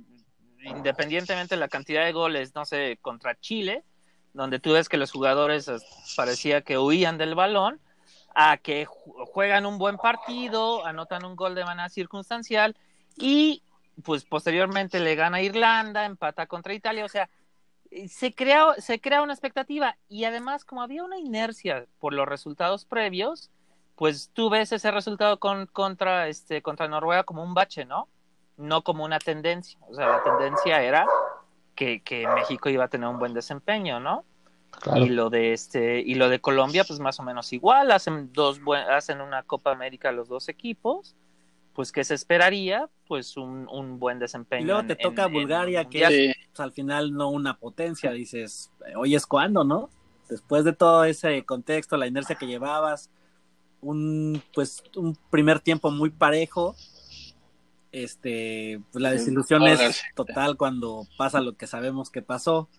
[0.66, 3.84] independientemente de la cantidad de goles, no sé, contra Chile,
[4.34, 5.70] donde tú ves que los jugadores
[6.16, 7.80] parecía que huían del balón,
[8.36, 12.76] a que ju- juegan un buen partido, anotan un gol de manera circunstancial
[13.16, 13.62] y
[14.04, 17.30] pues posteriormente le gana a Irlanda, empata contra Italia, o sea,
[18.08, 22.86] se crea, se crea una expectativa y además como había una inercia por los resultados
[22.86, 23.52] previos,
[23.96, 28.08] pues tú ves ese resultado con, contra, este, contra Noruega como un bache, ¿no?
[28.58, 29.80] No como una tendencia.
[29.88, 31.06] O sea, la tendencia era
[31.76, 34.26] que, que México iba a tener un buen desempeño, ¿no?
[34.82, 35.06] claro.
[35.06, 38.60] Y lo de este, y lo de Colombia, pues más o menos igual, hacen dos
[38.60, 41.16] buen- hacen una Copa América los dos equipos,
[41.74, 44.64] pues que se esperaría, pues un, un buen desempeño.
[44.64, 46.22] Y luego te en- toca en Bulgaria, que es
[46.52, 49.90] pues, al final no una potencia, dices, hoy es cuando, ¿no?
[50.30, 53.10] Después de todo ese contexto, la inercia que llevabas,
[53.82, 56.76] un pues un primer tiempo muy parejo,
[57.92, 62.70] este, pues la Sí, desilusión es total cuando pasa lo que sabemos que pasó,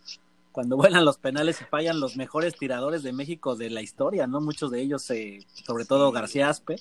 [0.52, 4.40] cuando vuelan los penales y fallan los mejores tiradores de México de la historia, ¿no?
[4.40, 6.76] Muchos de ellos, eh, sobre todo García Aspe,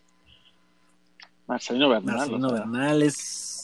[1.48, 2.16] Marcelino Bernal.
[2.18, 3.14] Marcelino Bernal, es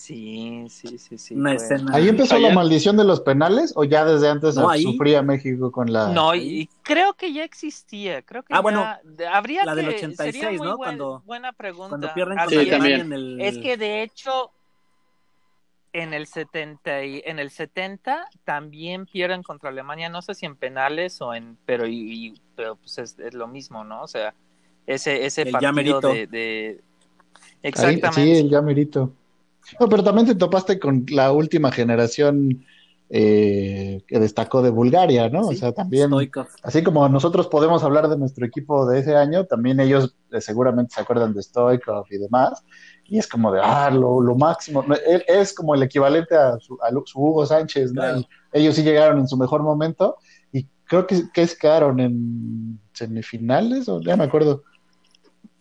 [0.10, 1.36] Sí, sí, sí, sí.
[1.36, 1.92] una fue- escena.
[1.94, 4.82] ¿Ahí empezó la maldición de los penales o ya desde antes No, ahí.
[4.82, 6.10] sufría México con la...
[6.10, 8.88] No, y, creo que ya existía, creo que Ah, ya- bueno,
[9.32, 10.78] habría la del que 86, sería muy ¿no?
[10.78, 11.90] buen- Cuando- buena pregunta.
[11.90, 13.02] Cuando pierden con Sí, también.
[13.02, 13.40] en el...
[13.40, 14.50] Es que de hecho
[15.94, 20.56] en el 70 y- en el 70 también pierden contra Alemania, no sé si en
[20.56, 21.94] penales o en pero y,
[22.30, 24.02] y- pero pues es, es lo mismo, ¿no?
[24.02, 24.34] O sea,
[24.88, 26.82] ese ese El partido de,
[27.64, 28.12] Ahí, exactamente.
[28.24, 29.12] sí, el ya merito.
[29.80, 32.66] No, pero también te topaste con la última generación
[33.10, 35.48] eh, que destacó de Bulgaria, ¿no?
[35.48, 36.48] o Sí, sea, también, Stoikov.
[36.64, 40.94] así como nosotros podemos hablar de nuestro equipo de ese año, también ellos eh, seguramente
[40.96, 42.64] se acuerdan de Stoikov y demás,
[43.06, 46.78] y es como de, ah, lo, lo máximo, él es como el equivalente a su,
[46.82, 48.02] a su Hugo Sánchez, ¿no?
[48.02, 48.22] Claro.
[48.54, 50.18] Ellos sí llegaron en su mejor momento,
[50.52, 54.64] y creo que, que se quedaron en semifinales, o ya me acuerdo.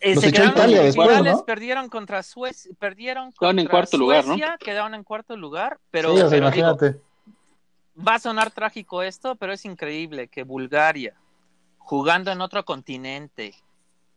[0.01, 1.45] Eh, Los se echó quedaron Italia en después, ¿no?
[1.45, 4.33] perdieron contra Suecia, perdieron Quedaron en contra cuarto lugar, ¿no?
[4.37, 7.01] Suecia, quedaron en cuarto lugar, pero, sí, o sea, pero digo, imagínate.
[8.07, 11.15] va a sonar trágico esto, pero es increíble que Bulgaria
[11.89, 13.55] jugando en otro continente,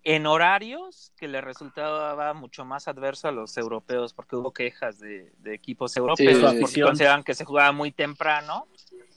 [0.05, 5.33] en horarios que le resultaba mucho más adverso a los europeos, porque hubo quejas de,
[5.39, 8.67] de equipos europeos, Sí, porque consideraban que se jugaba muy temprano,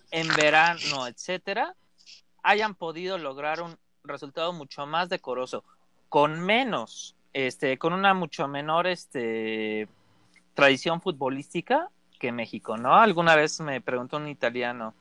[0.09, 1.75] en verano, etcétera,
[2.43, 5.65] hayan podido lograr un resultado mucho más decoroso,
[6.09, 9.87] con menos, este, con una mucho menor este,
[10.53, 11.89] tradición futbolística
[12.19, 12.95] que México, ¿no?
[12.95, 14.93] Alguna vez me preguntó un italiano,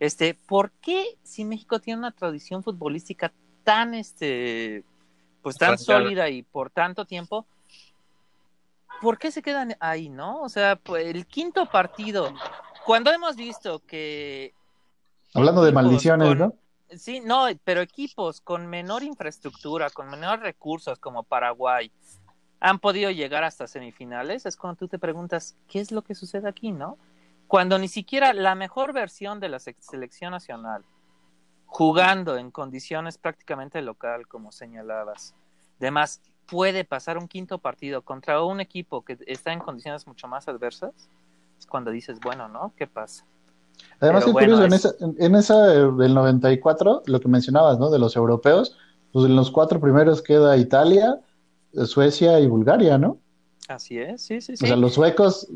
[0.00, 3.32] este, ¿por qué si México tiene una tradición futbolística
[3.64, 4.84] tan, este,
[5.42, 7.46] pues tan sólida y por tanto tiempo,
[9.00, 10.42] ¿por qué se quedan ahí, no?
[10.42, 12.32] O sea, pues, el quinto partido,
[12.84, 14.52] cuando hemos visto que
[15.34, 16.54] Hablando de maldiciones, con- ¿no?
[16.96, 21.92] Sí, no, pero equipos con menor infraestructura, con menores recursos como Paraguay,
[22.60, 26.48] han podido llegar hasta semifinales, es cuando tú te preguntas, ¿qué es lo que sucede
[26.48, 26.98] aquí, no?
[27.46, 30.84] Cuando ni siquiera la mejor versión de la se- selección nacional,
[31.66, 35.34] jugando en condiciones prácticamente local, como señalabas,
[35.78, 40.48] además puede pasar un quinto partido contra un equipo que está en condiciones mucho más
[40.48, 41.10] adversas,
[41.58, 42.72] es cuando dices, bueno, ¿no?
[42.76, 43.26] ¿Qué pasa?
[44.00, 47.90] Además, es curioso, en es- esa, en, esa eh, del 94, lo que mencionabas, ¿no?
[47.90, 48.76] De los europeos,
[49.12, 51.18] pues en los cuatro primeros queda Italia,
[51.72, 53.18] eh, Suecia y Bulgaria, ¿no?
[53.68, 54.64] Así es, sí, sí, sí.
[54.64, 55.48] O sea, los suecos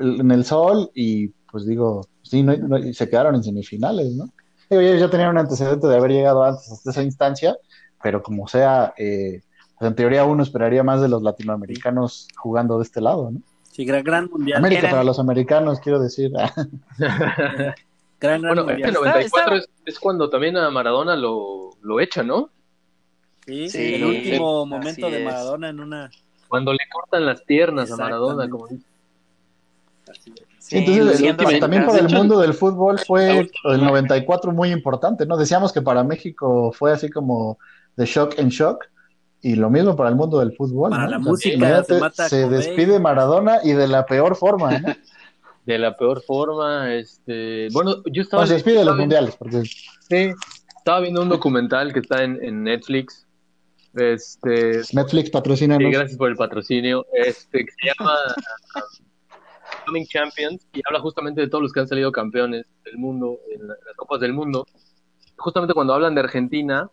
[0.00, 4.28] en el sol y pues digo, sí, no, no- y se quedaron en semifinales, ¿no?
[4.68, 7.56] Digo, ellos ya tenían un antecedente de haber llegado antes hasta esa instancia,
[8.02, 9.42] pero como sea, eh,
[9.78, 13.40] pues en teoría uno esperaría más de los latinoamericanos jugando de este lado, ¿no?
[13.74, 14.58] Sí, gran, gran mundial.
[14.58, 16.30] América para los americanos, quiero decir.
[18.20, 18.88] Gran, gran Bueno, mundial.
[18.90, 22.50] este 94 es, es cuando también a Maradona lo, lo echan, ¿no?
[23.44, 25.24] Sí, Sí, el último momento de.
[25.24, 26.10] Maradona en una.
[26.46, 28.86] Cuando le cortan las piernas a Maradona, como dice.
[30.60, 35.36] Sí, Entonces, también para el mundo del fútbol fue el 94 muy importante, ¿no?
[35.36, 37.58] Decíamos que para México fue así como
[37.96, 38.84] de shock en shock,
[39.44, 41.10] y lo mismo para el mundo del fútbol, Para ¿no?
[41.10, 44.88] la música, imagínate, se mata se despide Maradona y de la peor forma, ¿no?
[45.66, 47.68] De la peor forma, este...
[47.72, 48.42] Bueno, yo estaba...
[48.42, 50.30] Bueno, se despide de los estaba mundiales, porque Sí,
[50.76, 53.26] estaba viendo un documental que está en, en Netflix.
[53.94, 57.06] Este, Netflix patrocina Sí, gracias por el patrocinio.
[57.14, 58.12] Este, que se llama
[59.86, 63.66] Coming Champions y habla justamente de todos los que han salido campeones del mundo, en
[63.66, 64.66] la- las Copas del Mundo.
[65.36, 66.90] Justamente cuando hablan de Argentina,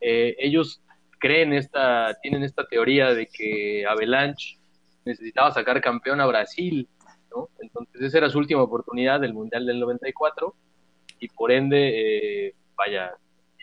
[0.00, 0.80] eh, ellos
[1.20, 4.58] creen esta, tienen esta teoría de que Avalanche
[5.04, 6.88] necesitaba sacar campeón a Brasil,
[7.30, 7.48] ¿no?
[7.60, 10.54] Entonces esa era su última oportunidad del Mundial del 94
[11.20, 13.12] y por ende, eh, vaya,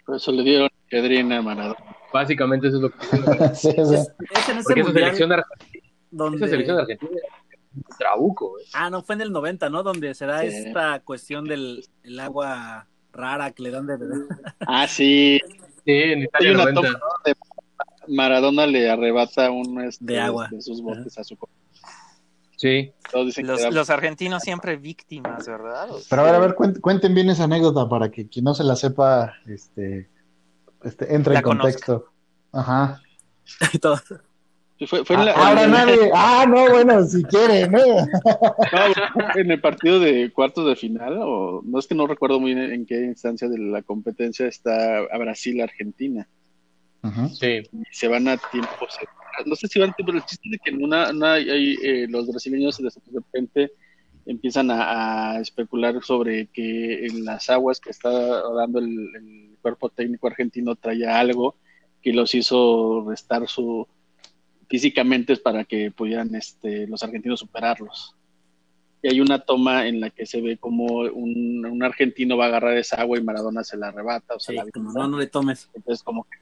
[0.06, 1.98] Por eso le dieron Pedrina a Maradona.
[2.14, 2.98] básicamente eso es lo que...
[3.56, 3.78] Sí, sí.
[4.32, 6.38] Es en ese Porque esa mundial selección de Argentina, donde.
[6.38, 7.12] esa selección de Argentina
[7.90, 8.64] es trabuco, ¿eh?
[8.74, 9.84] Ah, no, fue en el 90, ¿no?
[9.84, 10.48] Donde se da Sí.
[10.48, 14.18] esta cuestión del el agua rara que le dan de beber.
[14.62, 15.40] Ah, sí.
[15.88, 16.82] Sí, en Hay Italia una 90.
[16.82, 17.06] toma ¿no?
[17.26, 17.36] de
[18.14, 20.50] Maradona le arrebata un este, De agua.
[20.52, 21.54] de sus botes a su copa.
[22.58, 22.92] Sí.
[23.12, 25.92] Todos dicen Los, que era- los argentinos siempre víctimas, ¿verdad?
[25.92, 28.54] O Pero a ver, a ver, cuen- cuenten bien esa anécdota para que quien no
[28.54, 30.10] se la sepa, este,
[30.84, 32.12] este entre La en contexto.
[32.52, 33.02] Ajá.
[34.86, 37.80] fue, fue en, la- Ahora en- nadie, ah, no, bueno, si quieren, ¿no?
[37.80, 42.54] no, en el partido de cuartos de final, o no es que no recuerdo muy
[42.54, 46.28] bien en qué instancia de la competencia está a Brasil-Argentina.
[47.40, 47.62] Sí.
[47.72, 48.98] y se van a tiempos.
[49.46, 51.76] No sé si van a tiempos, el chiste es de que en una, una hay,
[51.82, 53.72] eh, los brasileños de repente
[54.26, 59.88] empiezan a, a especular sobre que en las aguas que está dando el, el cuerpo
[59.90, 61.56] técnico argentino traía algo
[62.02, 63.88] que los hizo restar su
[64.68, 68.16] físicamente para que pudieran este, los argentinos superarlos.
[69.02, 72.48] Y hay una toma en la que se ve como un, un argentino va a
[72.48, 75.18] agarrar esa agua y Maradona se la arrebata o se Sí, la como no, no
[75.18, 75.70] le tomes.
[75.74, 76.38] Entonces, como que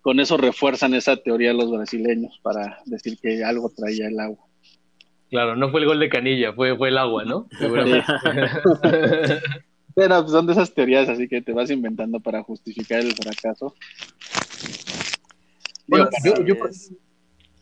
[0.00, 4.46] con eso refuerzan esa teoría los brasileños para decir que algo traía el agua.
[5.30, 7.48] Claro, no fue el gol de Canilla, fue, fue el agua, ¿no?
[7.58, 8.06] Seguramente.
[9.94, 13.74] Pero pues, son de esas teorías así que te vas inventando para justificar el fracaso.
[15.88, 16.54] Bueno, yo, yo,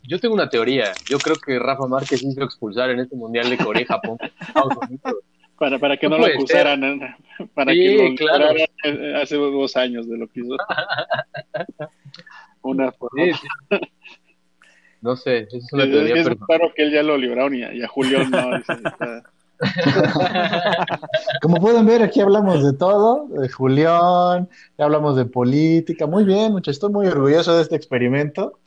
[0.08, 0.92] yo tengo una teoría.
[1.08, 4.18] Yo creo que Rafa Márquez hizo expulsar en este Mundial de Corea y Japón.
[5.58, 7.16] Para, para que no, no lo acusaran, ¿eh?
[7.54, 8.56] para Sí, que lo claro.
[8.84, 10.56] eh, hace dos años de lo que hizo.
[12.62, 13.78] Una por Sí, otra.
[13.80, 13.88] sí.
[15.02, 16.46] No sé, esa es una Es- teoría es personal.
[16.46, 18.58] claro que él ya lo libraron y a, y a Julián no.
[18.58, 19.22] dice, está-
[21.42, 24.48] Como pueden ver, aquí hablamos de todo, de Julián,
[24.78, 26.06] ya hablamos de política.
[26.06, 28.58] Muy bien, muchachos, estoy muy orgulloso de este experimento.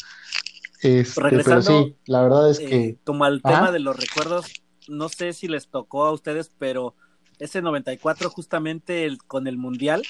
[0.82, 3.56] Este, pero Regresando, sí, la verdad es Eh, que como al Ajá.
[3.56, 6.96] tema de los recuerdos, no sé si les tocó a ustedes, pero
[7.40, 10.04] ese 94 justamente el- con el Mundial,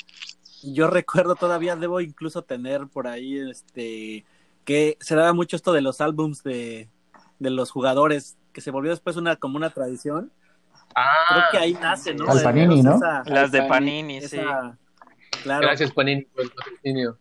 [0.63, 4.26] yo recuerdo todavía, debo incluso tener por ahí, este,
[4.65, 6.89] que se daba mucho esto de los álbums de,
[7.39, 10.32] de los jugadores, que se volvió después una como una tradición.
[11.30, 12.30] Creo que ahí nace, ¿no?
[12.30, 12.95] Al Panini, ¿no?
[12.95, 14.38] Esa- Las de Panini, sí.
[14.38, 14.78] esa-
[15.43, 15.67] claro.
[15.67, 17.17] Gracias, Panini, por el patrocinio.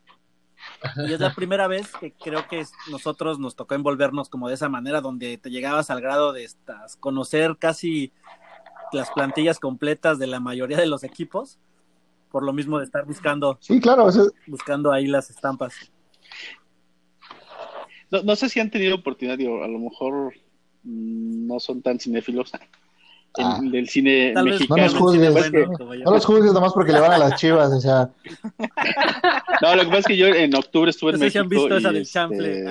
[1.09, 4.68] Y es la primera vez que creo que nosotros nos tocó envolvernos como de esa
[4.68, 8.12] manera, donde te llegabas al grado de estas, conocer casi
[8.93, 11.59] las plantillas completas de la mayoría de los equipos,
[12.31, 15.74] por lo mismo de estar buscando, Sí, claro, eso- buscando ahí las estampas.
[18.11, 20.33] No, no sé si han tenido oportunidad, digo, a lo mejor
[20.85, 22.61] mm, no son tan cinéfilos el-
[23.45, 23.59] Ah.
[23.62, 24.83] del cine Tal vez no mexicano.
[24.85, 25.53] nos juzgues,
[26.05, 28.11] no los juzgues nomás porque le van a las chivas, o sea,
[29.62, 31.42] no, lo que pasa es que yo en octubre estuve en No sé si México.
[31.42, 32.64] han visto esa del este, chanfle.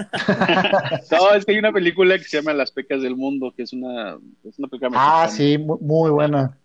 [1.10, 3.72] no, es que hay una película que se llama Las pecas del mundo, que es
[3.72, 5.28] una, es una película ah, mexicana.
[5.28, 6.56] sí, mu- muy buena.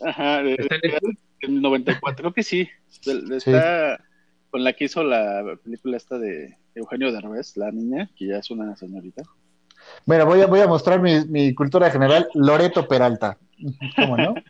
[0.00, 0.56] Ajá, de,
[1.42, 2.68] del 94, creo que sí.
[3.04, 4.00] De- Está
[4.50, 8.50] con la que hizo la película esta de Eugenio Derbez, la niña, que ya es
[8.50, 9.22] una señorita.
[10.06, 13.36] Mira, voy a, voy a mostrar mi, mi cultura general, Loreto Peralta.
[13.96, 14.34] ¿Cómo no?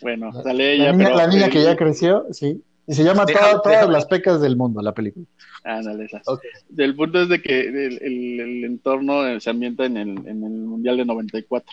[0.00, 2.62] Bueno, sale La ella, niña, pero la niña que ya creció, sí.
[2.86, 5.24] Y se llama Déjame- Toda- Todas déjame- las pecas del mundo, la película.
[5.64, 6.20] Ándale, esa.
[6.26, 6.42] Ok.
[6.76, 10.52] El punto es de que el, el- el entorno se ambienta en el, en el
[10.52, 11.72] Mundial de 94.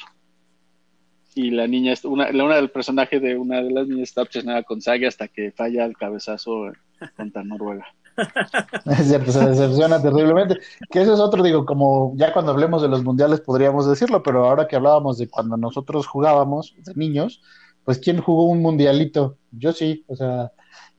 [1.33, 4.63] Y la niña, una, la- una del personaje de una de las niñas está obsesionada
[4.63, 6.71] con Sage hasta que falla el cabezazo
[7.15, 7.85] contra Noruega.
[8.85, 10.57] Es cierto, se decepciona terriblemente.
[10.89, 14.45] Que eso es otro, digo, como ya cuando hablemos de los mundiales podríamos decirlo, pero
[14.45, 17.41] ahora que hablábamos de cuando nosotros jugábamos de niños,
[17.85, 19.37] pues ¿quién jugó un mundialito?
[19.51, 20.51] Yo sí, o sea,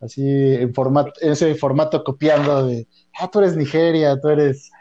[0.03, 2.89] así en formato, ese formato copiando de,
[3.21, 4.71] ah, tú eres Nigeria, tú eres...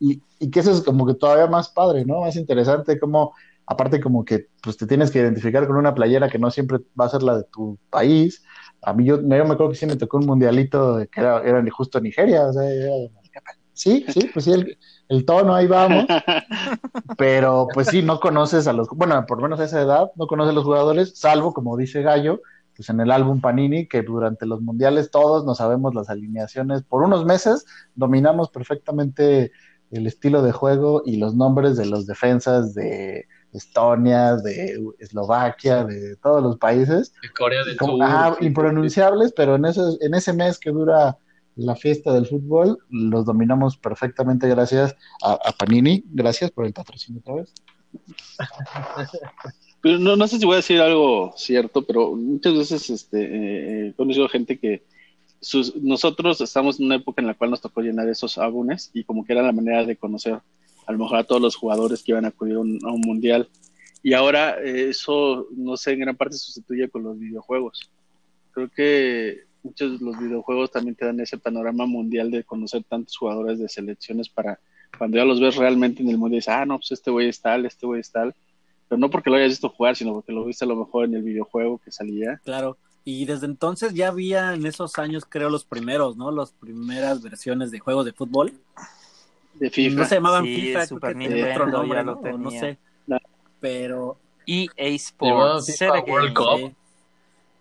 [0.00, 2.20] Y, y que eso es como que todavía más padre, ¿no?
[2.22, 3.34] Más interesante, como,
[3.66, 7.06] aparte como que pues te tienes que identificar con una playera que no siempre va
[7.06, 8.44] a ser la de tu país.
[8.82, 11.42] A mí yo, yo me acuerdo que sí me tocó un mundialito de que era,
[11.42, 12.90] era justo Nigeria, o sea, era-
[13.72, 14.78] sí, sí, pues sí, el,
[15.08, 16.06] el tono, ahí vamos,
[17.16, 20.26] pero pues sí, no conoces a los, bueno, por lo menos a esa edad, no
[20.26, 22.40] conoces a los jugadores, salvo, como dice Gallo,
[22.76, 27.02] pues en el álbum Panini, que durante los mundiales todos nos sabemos las alineaciones, por
[27.02, 27.64] unos meses
[27.94, 29.52] dominamos perfectamente
[29.90, 36.16] el estilo de juego y los nombres de los defensas de Estonia, de Eslovaquia, de
[36.16, 38.02] todos los países, De Corea del Sur.
[38.02, 41.16] ajá, impronunciables, pero en ese, en ese mes que dura
[41.56, 46.02] la fiesta del fútbol, los dominamos perfectamente gracias a, a Panini.
[46.08, 47.54] Gracias por el patrocinio otra vez.
[49.84, 53.92] No, no sé si voy a decir algo cierto, pero muchas veces este, eh, he
[53.92, 54.82] conocido gente que
[55.40, 59.04] sus- nosotros estamos en una época en la cual nos tocó llenar esos álbumes y
[59.04, 60.38] como que era la manera de conocer
[60.86, 63.46] a lo mejor a todos los jugadores que iban a acudir a un, mundial.
[64.02, 67.90] Y ahora eh, eso, no sé, en gran parte sustituye con los videojuegos.
[68.52, 73.18] Creo que muchos de los videojuegos también te dan ese panorama mundial de conocer tantos
[73.18, 74.58] jugadores de selecciones para
[74.96, 77.40] cuando ya los ves realmente en el mundial, dices, ah, no, pues este güey es
[77.42, 78.34] tal, este güey es tal
[78.94, 81.16] pero no porque lo hayas visto jugar, sino porque lo viste a lo mejor en
[81.16, 82.40] el videojuego que salía.
[82.44, 82.78] Claro.
[83.04, 86.30] Y desde entonces ya había en esos años, creo, los primeros, ¿no?
[86.30, 88.52] Las primeras versiones de juegos de fútbol.
[89.54, 89.96] De FIFA.
[89.96, 92.38] No se llamaban Sí, FIFA, de creo Super que tenía otro Nintendo nombre, ya ¿no?
[92.38, 92.78] no sé.
[93.58, 94.16] Pero,
[94.46, 95.76] EA Sports.
[96.06, 96.74] World Cup.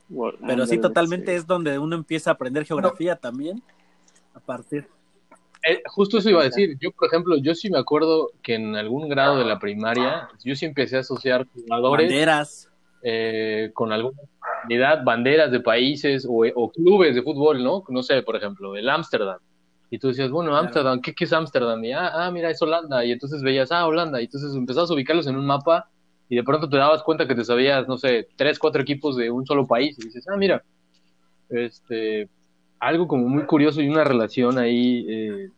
[0.10, 0.38] sí.
[0.46, 1.38] Pero sí, totalmente sí.
[1.38, 3.64] es donde uno empieza a aprender geografía también.
[4.36, 4.88] A partir.
[5.66, 6.78] Eh, justo eso iba a decir.
[6.80, 10.56] Yo, por ejemplo, yo sí me acuerdo que en algún grado de la primaria, yo
[10.56, 12.70] sí empecé a asociar jugadores Banderas.
[13.02, 14.18] eh, con alguna
[14.66, 17.84] unidad, banderas de países o, o clubes de fútbol, ¿no?
[17.90, 19.40] No sé, por ejemplo, el Ámsterdam.
[19.90, 20.66] Y tú decías, bueno, Claro.
[20.66, 21.84] Ámsterdam, ¿qué, qué es Ámsterdam?
[21.86, 23.06] Y ah, ah, mira, es Holanda.
[23.06, 24.20] Y entonces veías, ah, Holanda.
[24.20, 25.88] Y entonces empezabas a ubicarlos en un mapa
[26.30, 29.30] y de pronto te dabas cuenta que te sabías, no sé, tres, cuatro equipos de
[29.30, 29.98] un solo país.
[30.00, 30.64] Y dices, ah, mira,
[31.50, 32.28] este,
[32.88, 35.50] algo como muy curioso y una relación ahí, eh,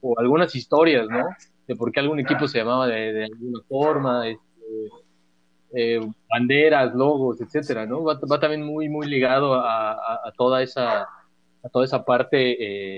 [0.00, 1.26] o algunas historias, ¿no?
[1.66, 4.42] De por qué algún equipo se llamaba de, de alguna forma, este,
[5.74, 6.00] eh,
[6.30, 8.02] banderas, logos, etcétera, ¿no?
[8.04, 11.06] Va, va también muy, muy ligado a, a- a toda esa
[11.60, 12.38] a toda esa parte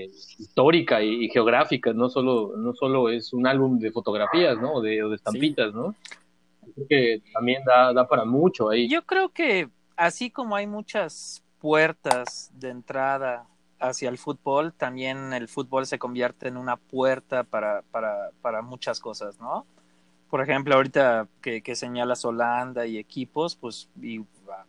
[0.03, 0.05] eh,
[0.37, 4.73] histórica y, y geográfica, no solo, no solo es un álbum de fotografías, ¿no?
[4.73, 5.95] O de, o de estampitas, ¿no?
[6.75, 8.87] Creo que también da, da para mucho ahí.
[8.87, 9.67] Yo creo que
[9.97, 13.47] así como hay muchas puertas de entrada
[13.81, 18.99] hacia el fútbol, también el fútbol se convierte en una puerta para, para, para muchas
[18.99, 19.65] cosas, ¿no?
[20.29, 24.23] Por ejemplo, ahorita que, que señalas Holanda y equipos, pues y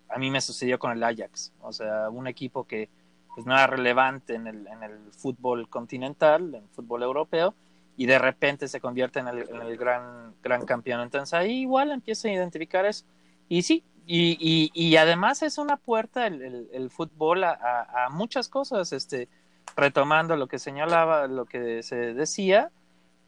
[0.08, 2.88] a, mí me sucedió con el Ajax, o sea, un equipo que
[3.34, 7.54] pues no era relevante en el, en el fútbol continental, en el fútbol europeo,
[7.96, 11.00] y de repente se convierte en el, en el gran, gran campeón.
[11.00, 13.04] Entonces ahí igual empiezo a identificar eso.
[13.48, 18.06] Y sí, Y, y, y además es una puerta el, el, el fútbol a, a,
[18.06, 19.28] a, muchas cosas, este,
[19.76, 22.70] retomando lo que señalaba, lo que se decía.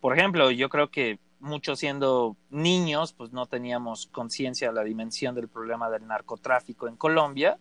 [0.00, 5.34] Por ejemplo, yo creo que muchos siendo niños, pues no teníamos conciencia de la dimensión
[5.34, 7.58] del problema del narcotráfico en Colombia,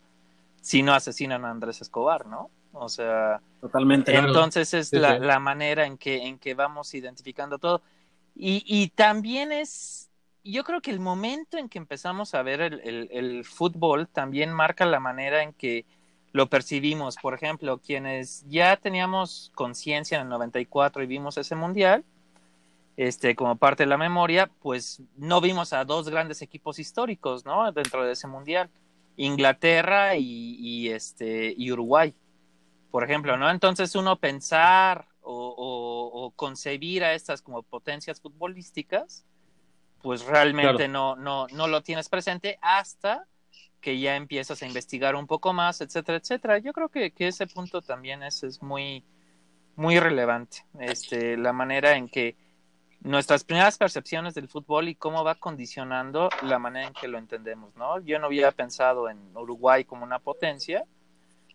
[0.61, 2.49] si no asesinan a Andrés Escobar, ¿no?
[2.71, 4.15] O sea, totalmente.
[4.15, 5.25] Entonces es sí, la, sí.
[5.25, 7.81] la, manera en que, en que vamos identificando todo.
[8.35, 10.09] Y, y, también es,
[10.43, 14.99] yo creo que el momento en que empezamos a ver el, fútbol también marca la
[14.99, 15.85] manera en que
[16.31, 17.15] lo percibimos.
[17.17, 22.03] Por ejemplo, quienes ya teníamos conciencia en el 94 y vimos ese mundial,
[22.97, 27.71] este, como parte de la memoria, pues no vimos a dos grandes equipos históricos, ¿no?
[27.71, 28.69] Dentro de ese mundial,
[29.17, 32.13] Inglaterra y, este, y Uruguay,
[32.91, 33.49] por ejemplo, ¿no?
[33.49, 39.25] Entonces uno pensar o, concebir a estas como potencias futbolísticas,
[40.03, 40.89] pues realmente claro.
[40.89, 43.25] no, no, no lo tienes presente hasta
[43.79, 46.57] que ya empiezas a investigar un poco más, etcétera, etcétera.
[46.57, 49.05] Yo creo que, que ese punto también es, es muy,
[49.77, 52.35] muy relevante, este, la manera en que
[52.99, 57.73] nuestras primeras percepciones del fútbol y cómo va condicionando la manera en que lo entendemos,
[57.77, 57.99] ¿no?
[58.01, 60.83] Yo no había pensado en Uruguay como una potencia,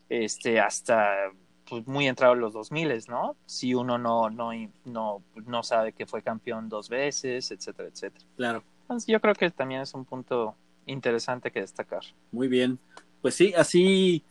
[0.09, 1.32] este, hasta
[1.69, 3.37] pues, muy entrado en los 2000, ¿no?
[3.47, 4.51] Si uno no, no,
[4.85, 8.25] no, no sabe que fue campeón dos veces, etcétera, etcétera.
[8.37, 8.62] Claro.
[8.83, 10.55] Entonces yo creo que también es un punto
[10.87, 12.03] interesante que destacar.
[12.33, 12.79] Muy bien.
[13.21, 14.25] Pues sí, así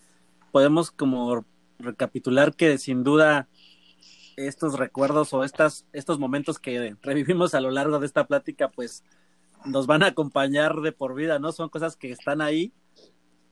[0.51, 1.45] podemos como
[1.79, 3.47] recapitular que sin duda
[4.35, 9.03] estos recuerdos o estas, estos momentos que revivimos a lo largo de esta plática, pues
[9.65, 11.51] nos van a acompañar de por vida, ¿no?
[11.51, 12.71] Son cosas que están ahí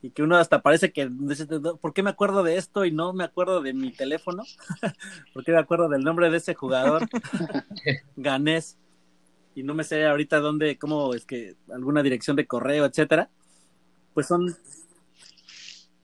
[0.06, 1.10] y que uno hasta parece que,
[1.82, 4.43] ¿por qué me acuerdo de esto y no me acuerdo de mi teléfono?
[5.34, 7.08] ¿Por qué me acuerdo del nombre de ese jugador?
[8.16, 8.78] Ganés.
[9.56, 13.32] Y no me sé ahorita dónde, cómo es que, alguna dirección de correo, etcétera.
[14.14, 14.56] Pues son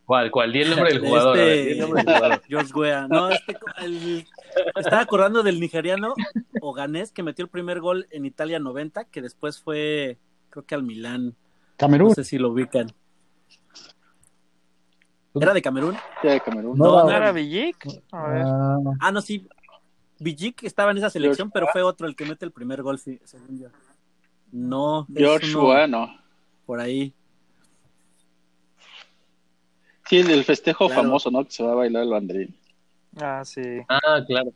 [0.04, 0.32] ¿Cuál?
[0.32, 0.52] ¿Cuál?
[0.52, 1.38] Di el nombre del jugador.
[1.38, 2.42] Este, nombre del jugador.
[2.50, 3.08] George Weah.
[3.08, 4.26] No, este, el,
[4.78, 6.16] estaba acordando del nigeriano
[6.60, 10.18] Oganés que metió el primer gol en Italia 90, que después fue,
[10.50, 11.36] creo que al Milán.
[11.78, 12.08] Camerún.
[12.08, 12.92] No sé si lo ubican.
[15.34, 15.96] ¿Era de Camerún?
[16.22, 16.78] Sí, de Camerún.
[16.78, 17.88] No, no, no era Villic.
[18.12, 18.46] A ver.
[18.46, 19.48] Uh, ah, no, sí.
[20.20, 23.20] Villic estaba en esa selección, pero fue otro el que mete el primer gol, sí,
[23.24, 23.68] según yo.
[24.52, 25.08] No.
[25.14, 26.14] George Weah, no.
[26.66, 27.14] Por ahí.
[30.08, 31.04] Sí, el festejo claro.
[31.04, 31.46] famoso, ¿no?
[31.46, 32.56] Que se va a bailar el banderín.
[33.20, 33.62] Ah, sí.
[33.88, 34.52] Ah, claro.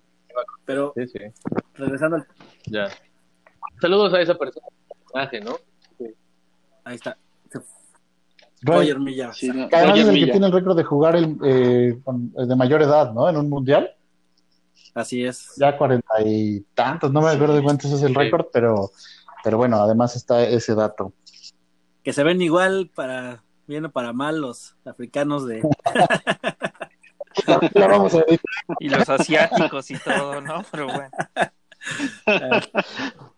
[0.66, 1.20] Pero, sí, sí.
[1.76, 2.28] regresando al...
[2.66, 2.90] Ya.
[3.80, 4.68] Saludos a esa persona,
[5.44, 5.58] ¿no?
[5.98, 6.14] Sí.
[6.84, 7.18] Ahí está.
[8.66, 8.98] Roger.
[9.34, 10.26] Sí, no, Además Roger es el Milla.
[10.26, 13.30] que tiene el récord de jugar el, eh, con, de mayor edad, ¿no?
[13.30, 13.92] En un mundial.
[14.94, 15.54] Así es.
[15.58, 18.92] Ya cuarenta y tantos, no me acuerdo de cuántos es el récord, pero,
[19.44, 21.14] pero bueno, además está ese dato.
[22.04, 25.62] Que se ven igual para bien o para mal los africanos de...
[27.48, 28.40] La vamos a ver.
[28.80, 30.64] y los asiáticos y todo, ¿no?
[30.72, 31.10] Pero bueno.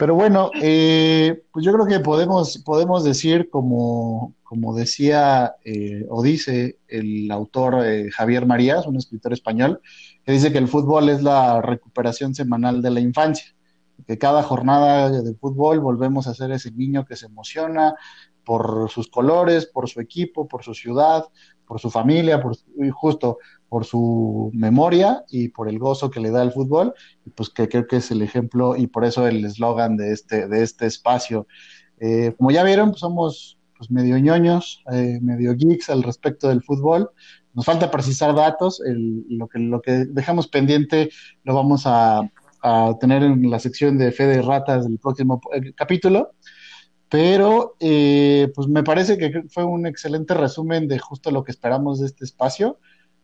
[0.00, 6.22] Pero bueno, eh, pues yo creo que podemos, podemos decir, como, como decía eh, o
[6.22, 9.82] dice el autor eh, Javier Marías, un escritor español,
[10.24, 13.54] que dice que el fútbol es la recuperación semanal de la infancia,
[14.06, 17.94] que cada jornada de fútbol volvemos a ser ese niño que se emociona,
[18.42, 21.26] por sus colores, por su equipo, por su ciudad,
[21.66, 22.56] por su familia, por
[22.90, 23.36] justo
[23.70, 26.92] por su memoria y por el gozo que le da el fútbol,
[27.36, 30.62] pues que creo que es el ejemplo y por eso el eslogan de este, de
[30.62, 31.46] este espacio.
[32.00, 36.62] Eh, como ya vieron, pues somos pues medio ñoños, eh, medio geeks al respecto del
[36.62, 37.10] fútbol.
[37.54, 41.10] Nos falta precisar datos, lo, que, lo que dejamos pendiente
[41.44, 42.20] lo vamos a,
[42.62, 46.32] a tener en la sección de Fe de Ratas del próximo eh, capítulo
[47.10, 51.98] pero eh, pues me parece que fue un excelente resumen de justo lo que esperamos
[51.98, 52.78] de este espacio.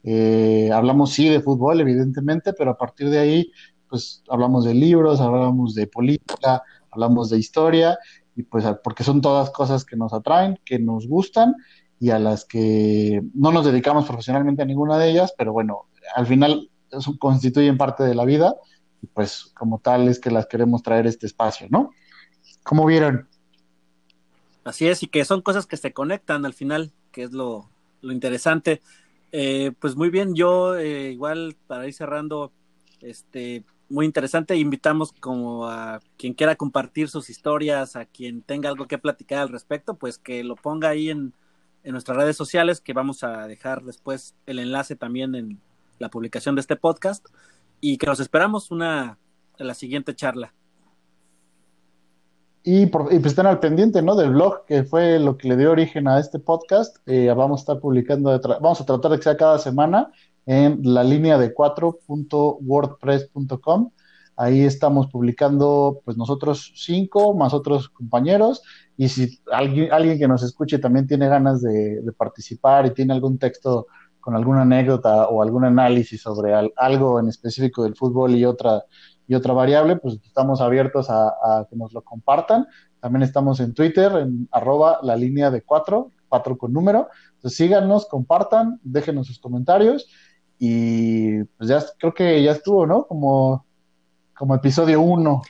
[0.08, 3.52] Eh, hablamos sí de fútbol, evidentemente, pero a partir de ahí,
[3.88, 7.98] pues hablamos de libros, hablamos de política, hablamos de historia,
[8.36, 11.56] y pues porque son todas cosas que nos atraen, que nos gustan
[11.98, 16.26] y a las que no nos dedicamos profesionalmente a ninguna de ellas, pero bueno, al
[16.26, 16.70] final
[17.18, 18.54] constituyen parte de la vida
[19.02, 21.90] y pues como tal es que las queremos traer este espacio, ¿no?
[22.62, 23.28] ¿Cómo vieron?
[24.62, 27.68] Así es, y que son cosas que se conectan al final, que es lo,
[28.02, 28.82] lo interesante.
[29.32, 32.52] Eh, pues muy bien, yo eh, igual para ir cerrando,
[33.00, 38.86] este, muy interesante, invitamos como a quien quiera compartir sus historias, a quien tenga algo
[38.86, 41.34] que platicar al respecto, pues que lo ponga ahí en,
[41.84, 45.60] nuestras redes sociales, que vamos a dejar después el enlace también en
[46.00, 47.24] la publicación de este podcast,
[47.80, 49.18] y que nos esperamos una,
[49.56, 50.52] en la siguiente charla.
[52.68, 54.16] Y, por, y pues estén al pendiente, ¿no?
[54.16, 56.96] Del blog, que fue lo que le dio origen a este podcast.
[57.06, 60.10] Eh, vamos a estar publicando, vamos a tratar de que sea cada semana
[60.46, 63.90] en la línea de 4.wordpress.com.
[64.36, 68.62] Ahí estamos publicando, pues nosotros cinco, más otros compañeros.
[68.96, 73.38] Y si alguien, alguien que nos escuche también tiene ganas de, participar y tiene algún
[73.38, 73.86] texto
[74.18, 78.82] con alguna anécdota o algún análisis sobre al- algo en específico del fútbol y otra,
[79.28, 82.66] y otra variable, pues estamos abiertos a, a que nos lo compartan.
[83.00, 87.08] También estamos en Twitter, en arroba la línea de cuatro, cuatro con número.
[87.34, 90.08] Entonces síganos, compartan, déjenos sus comentarios
[90.58, 93.06] y pues ya creo que ya estuvo, ¿no?
[93.06, 93.64] Como,
[94.36, 95.42] como episodio uno.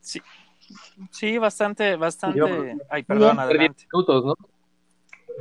[0.00, 0.20] Sí,
[1.10, 2.38] sí, bastante, bastante.
[2.38, 2.46] Yo-
[2.90, 3.86] Ay, perdón, adelante.
[3.92, 4.34] minutos, ¿no?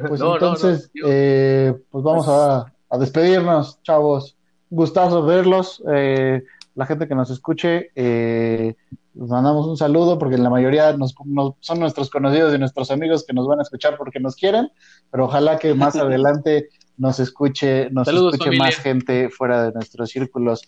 [0.07, 0.33] Pues No, no, no.
[0.35, 4.37] entonces, eh, pues vamos a, a despedirnos, chavos.
[4.69, 5.83] Gustazo verlos.
[5.93, 6.41] eh,
[6.75, 8.75] la gente que nos escuche, eh,
[9.13, 13.23] les mandamos un saludo porque la mayoría nos, nos- son nuestros conocidos y nuestros amigos
[13.27, 14.69] que nos van a escuchar porque nos quieren,
[15.11, 18.65] pero ojalá que más adelante nos escuche, nos Saludos, escuche familia.
[18.65, 20.61] más gente fuera de nuestros círculos.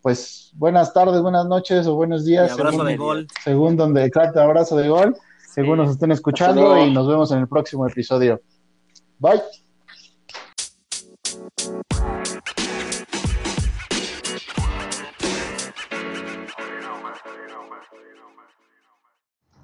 [0.00, 2.50] Pues buenas tardes, buenas noches o buenos días.
[2.50, 3.26] Y abrazo según- de gol.
[3.42, 5.16] Según donde, exacto, abrazo de gol,
[5.52, 8.40] según nos estén escuchando y nos vemos en el próximo episodio.
[9.18, 9.40] Bye.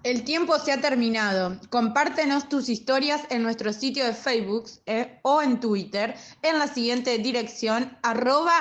[0.05, 1.57] El tiempo se ha terminado.
[1.71, 7.17] Compártenos tus historias en nuestro sitio de Facebook eh, o en Twitter en la siguiente
[7.17, 8.53] dirección, arroba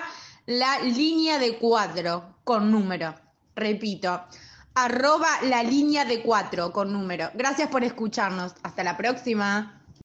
[0.46, 3.14] la línea de cuatro con número.
[3.58, 4.24] Repito,
[4.74, 7.30] arroba la línea de cuatro con número.
[7.34, 8.54] Gracias por escucharnos.
[8.64, 9.83] Hasta la próxima.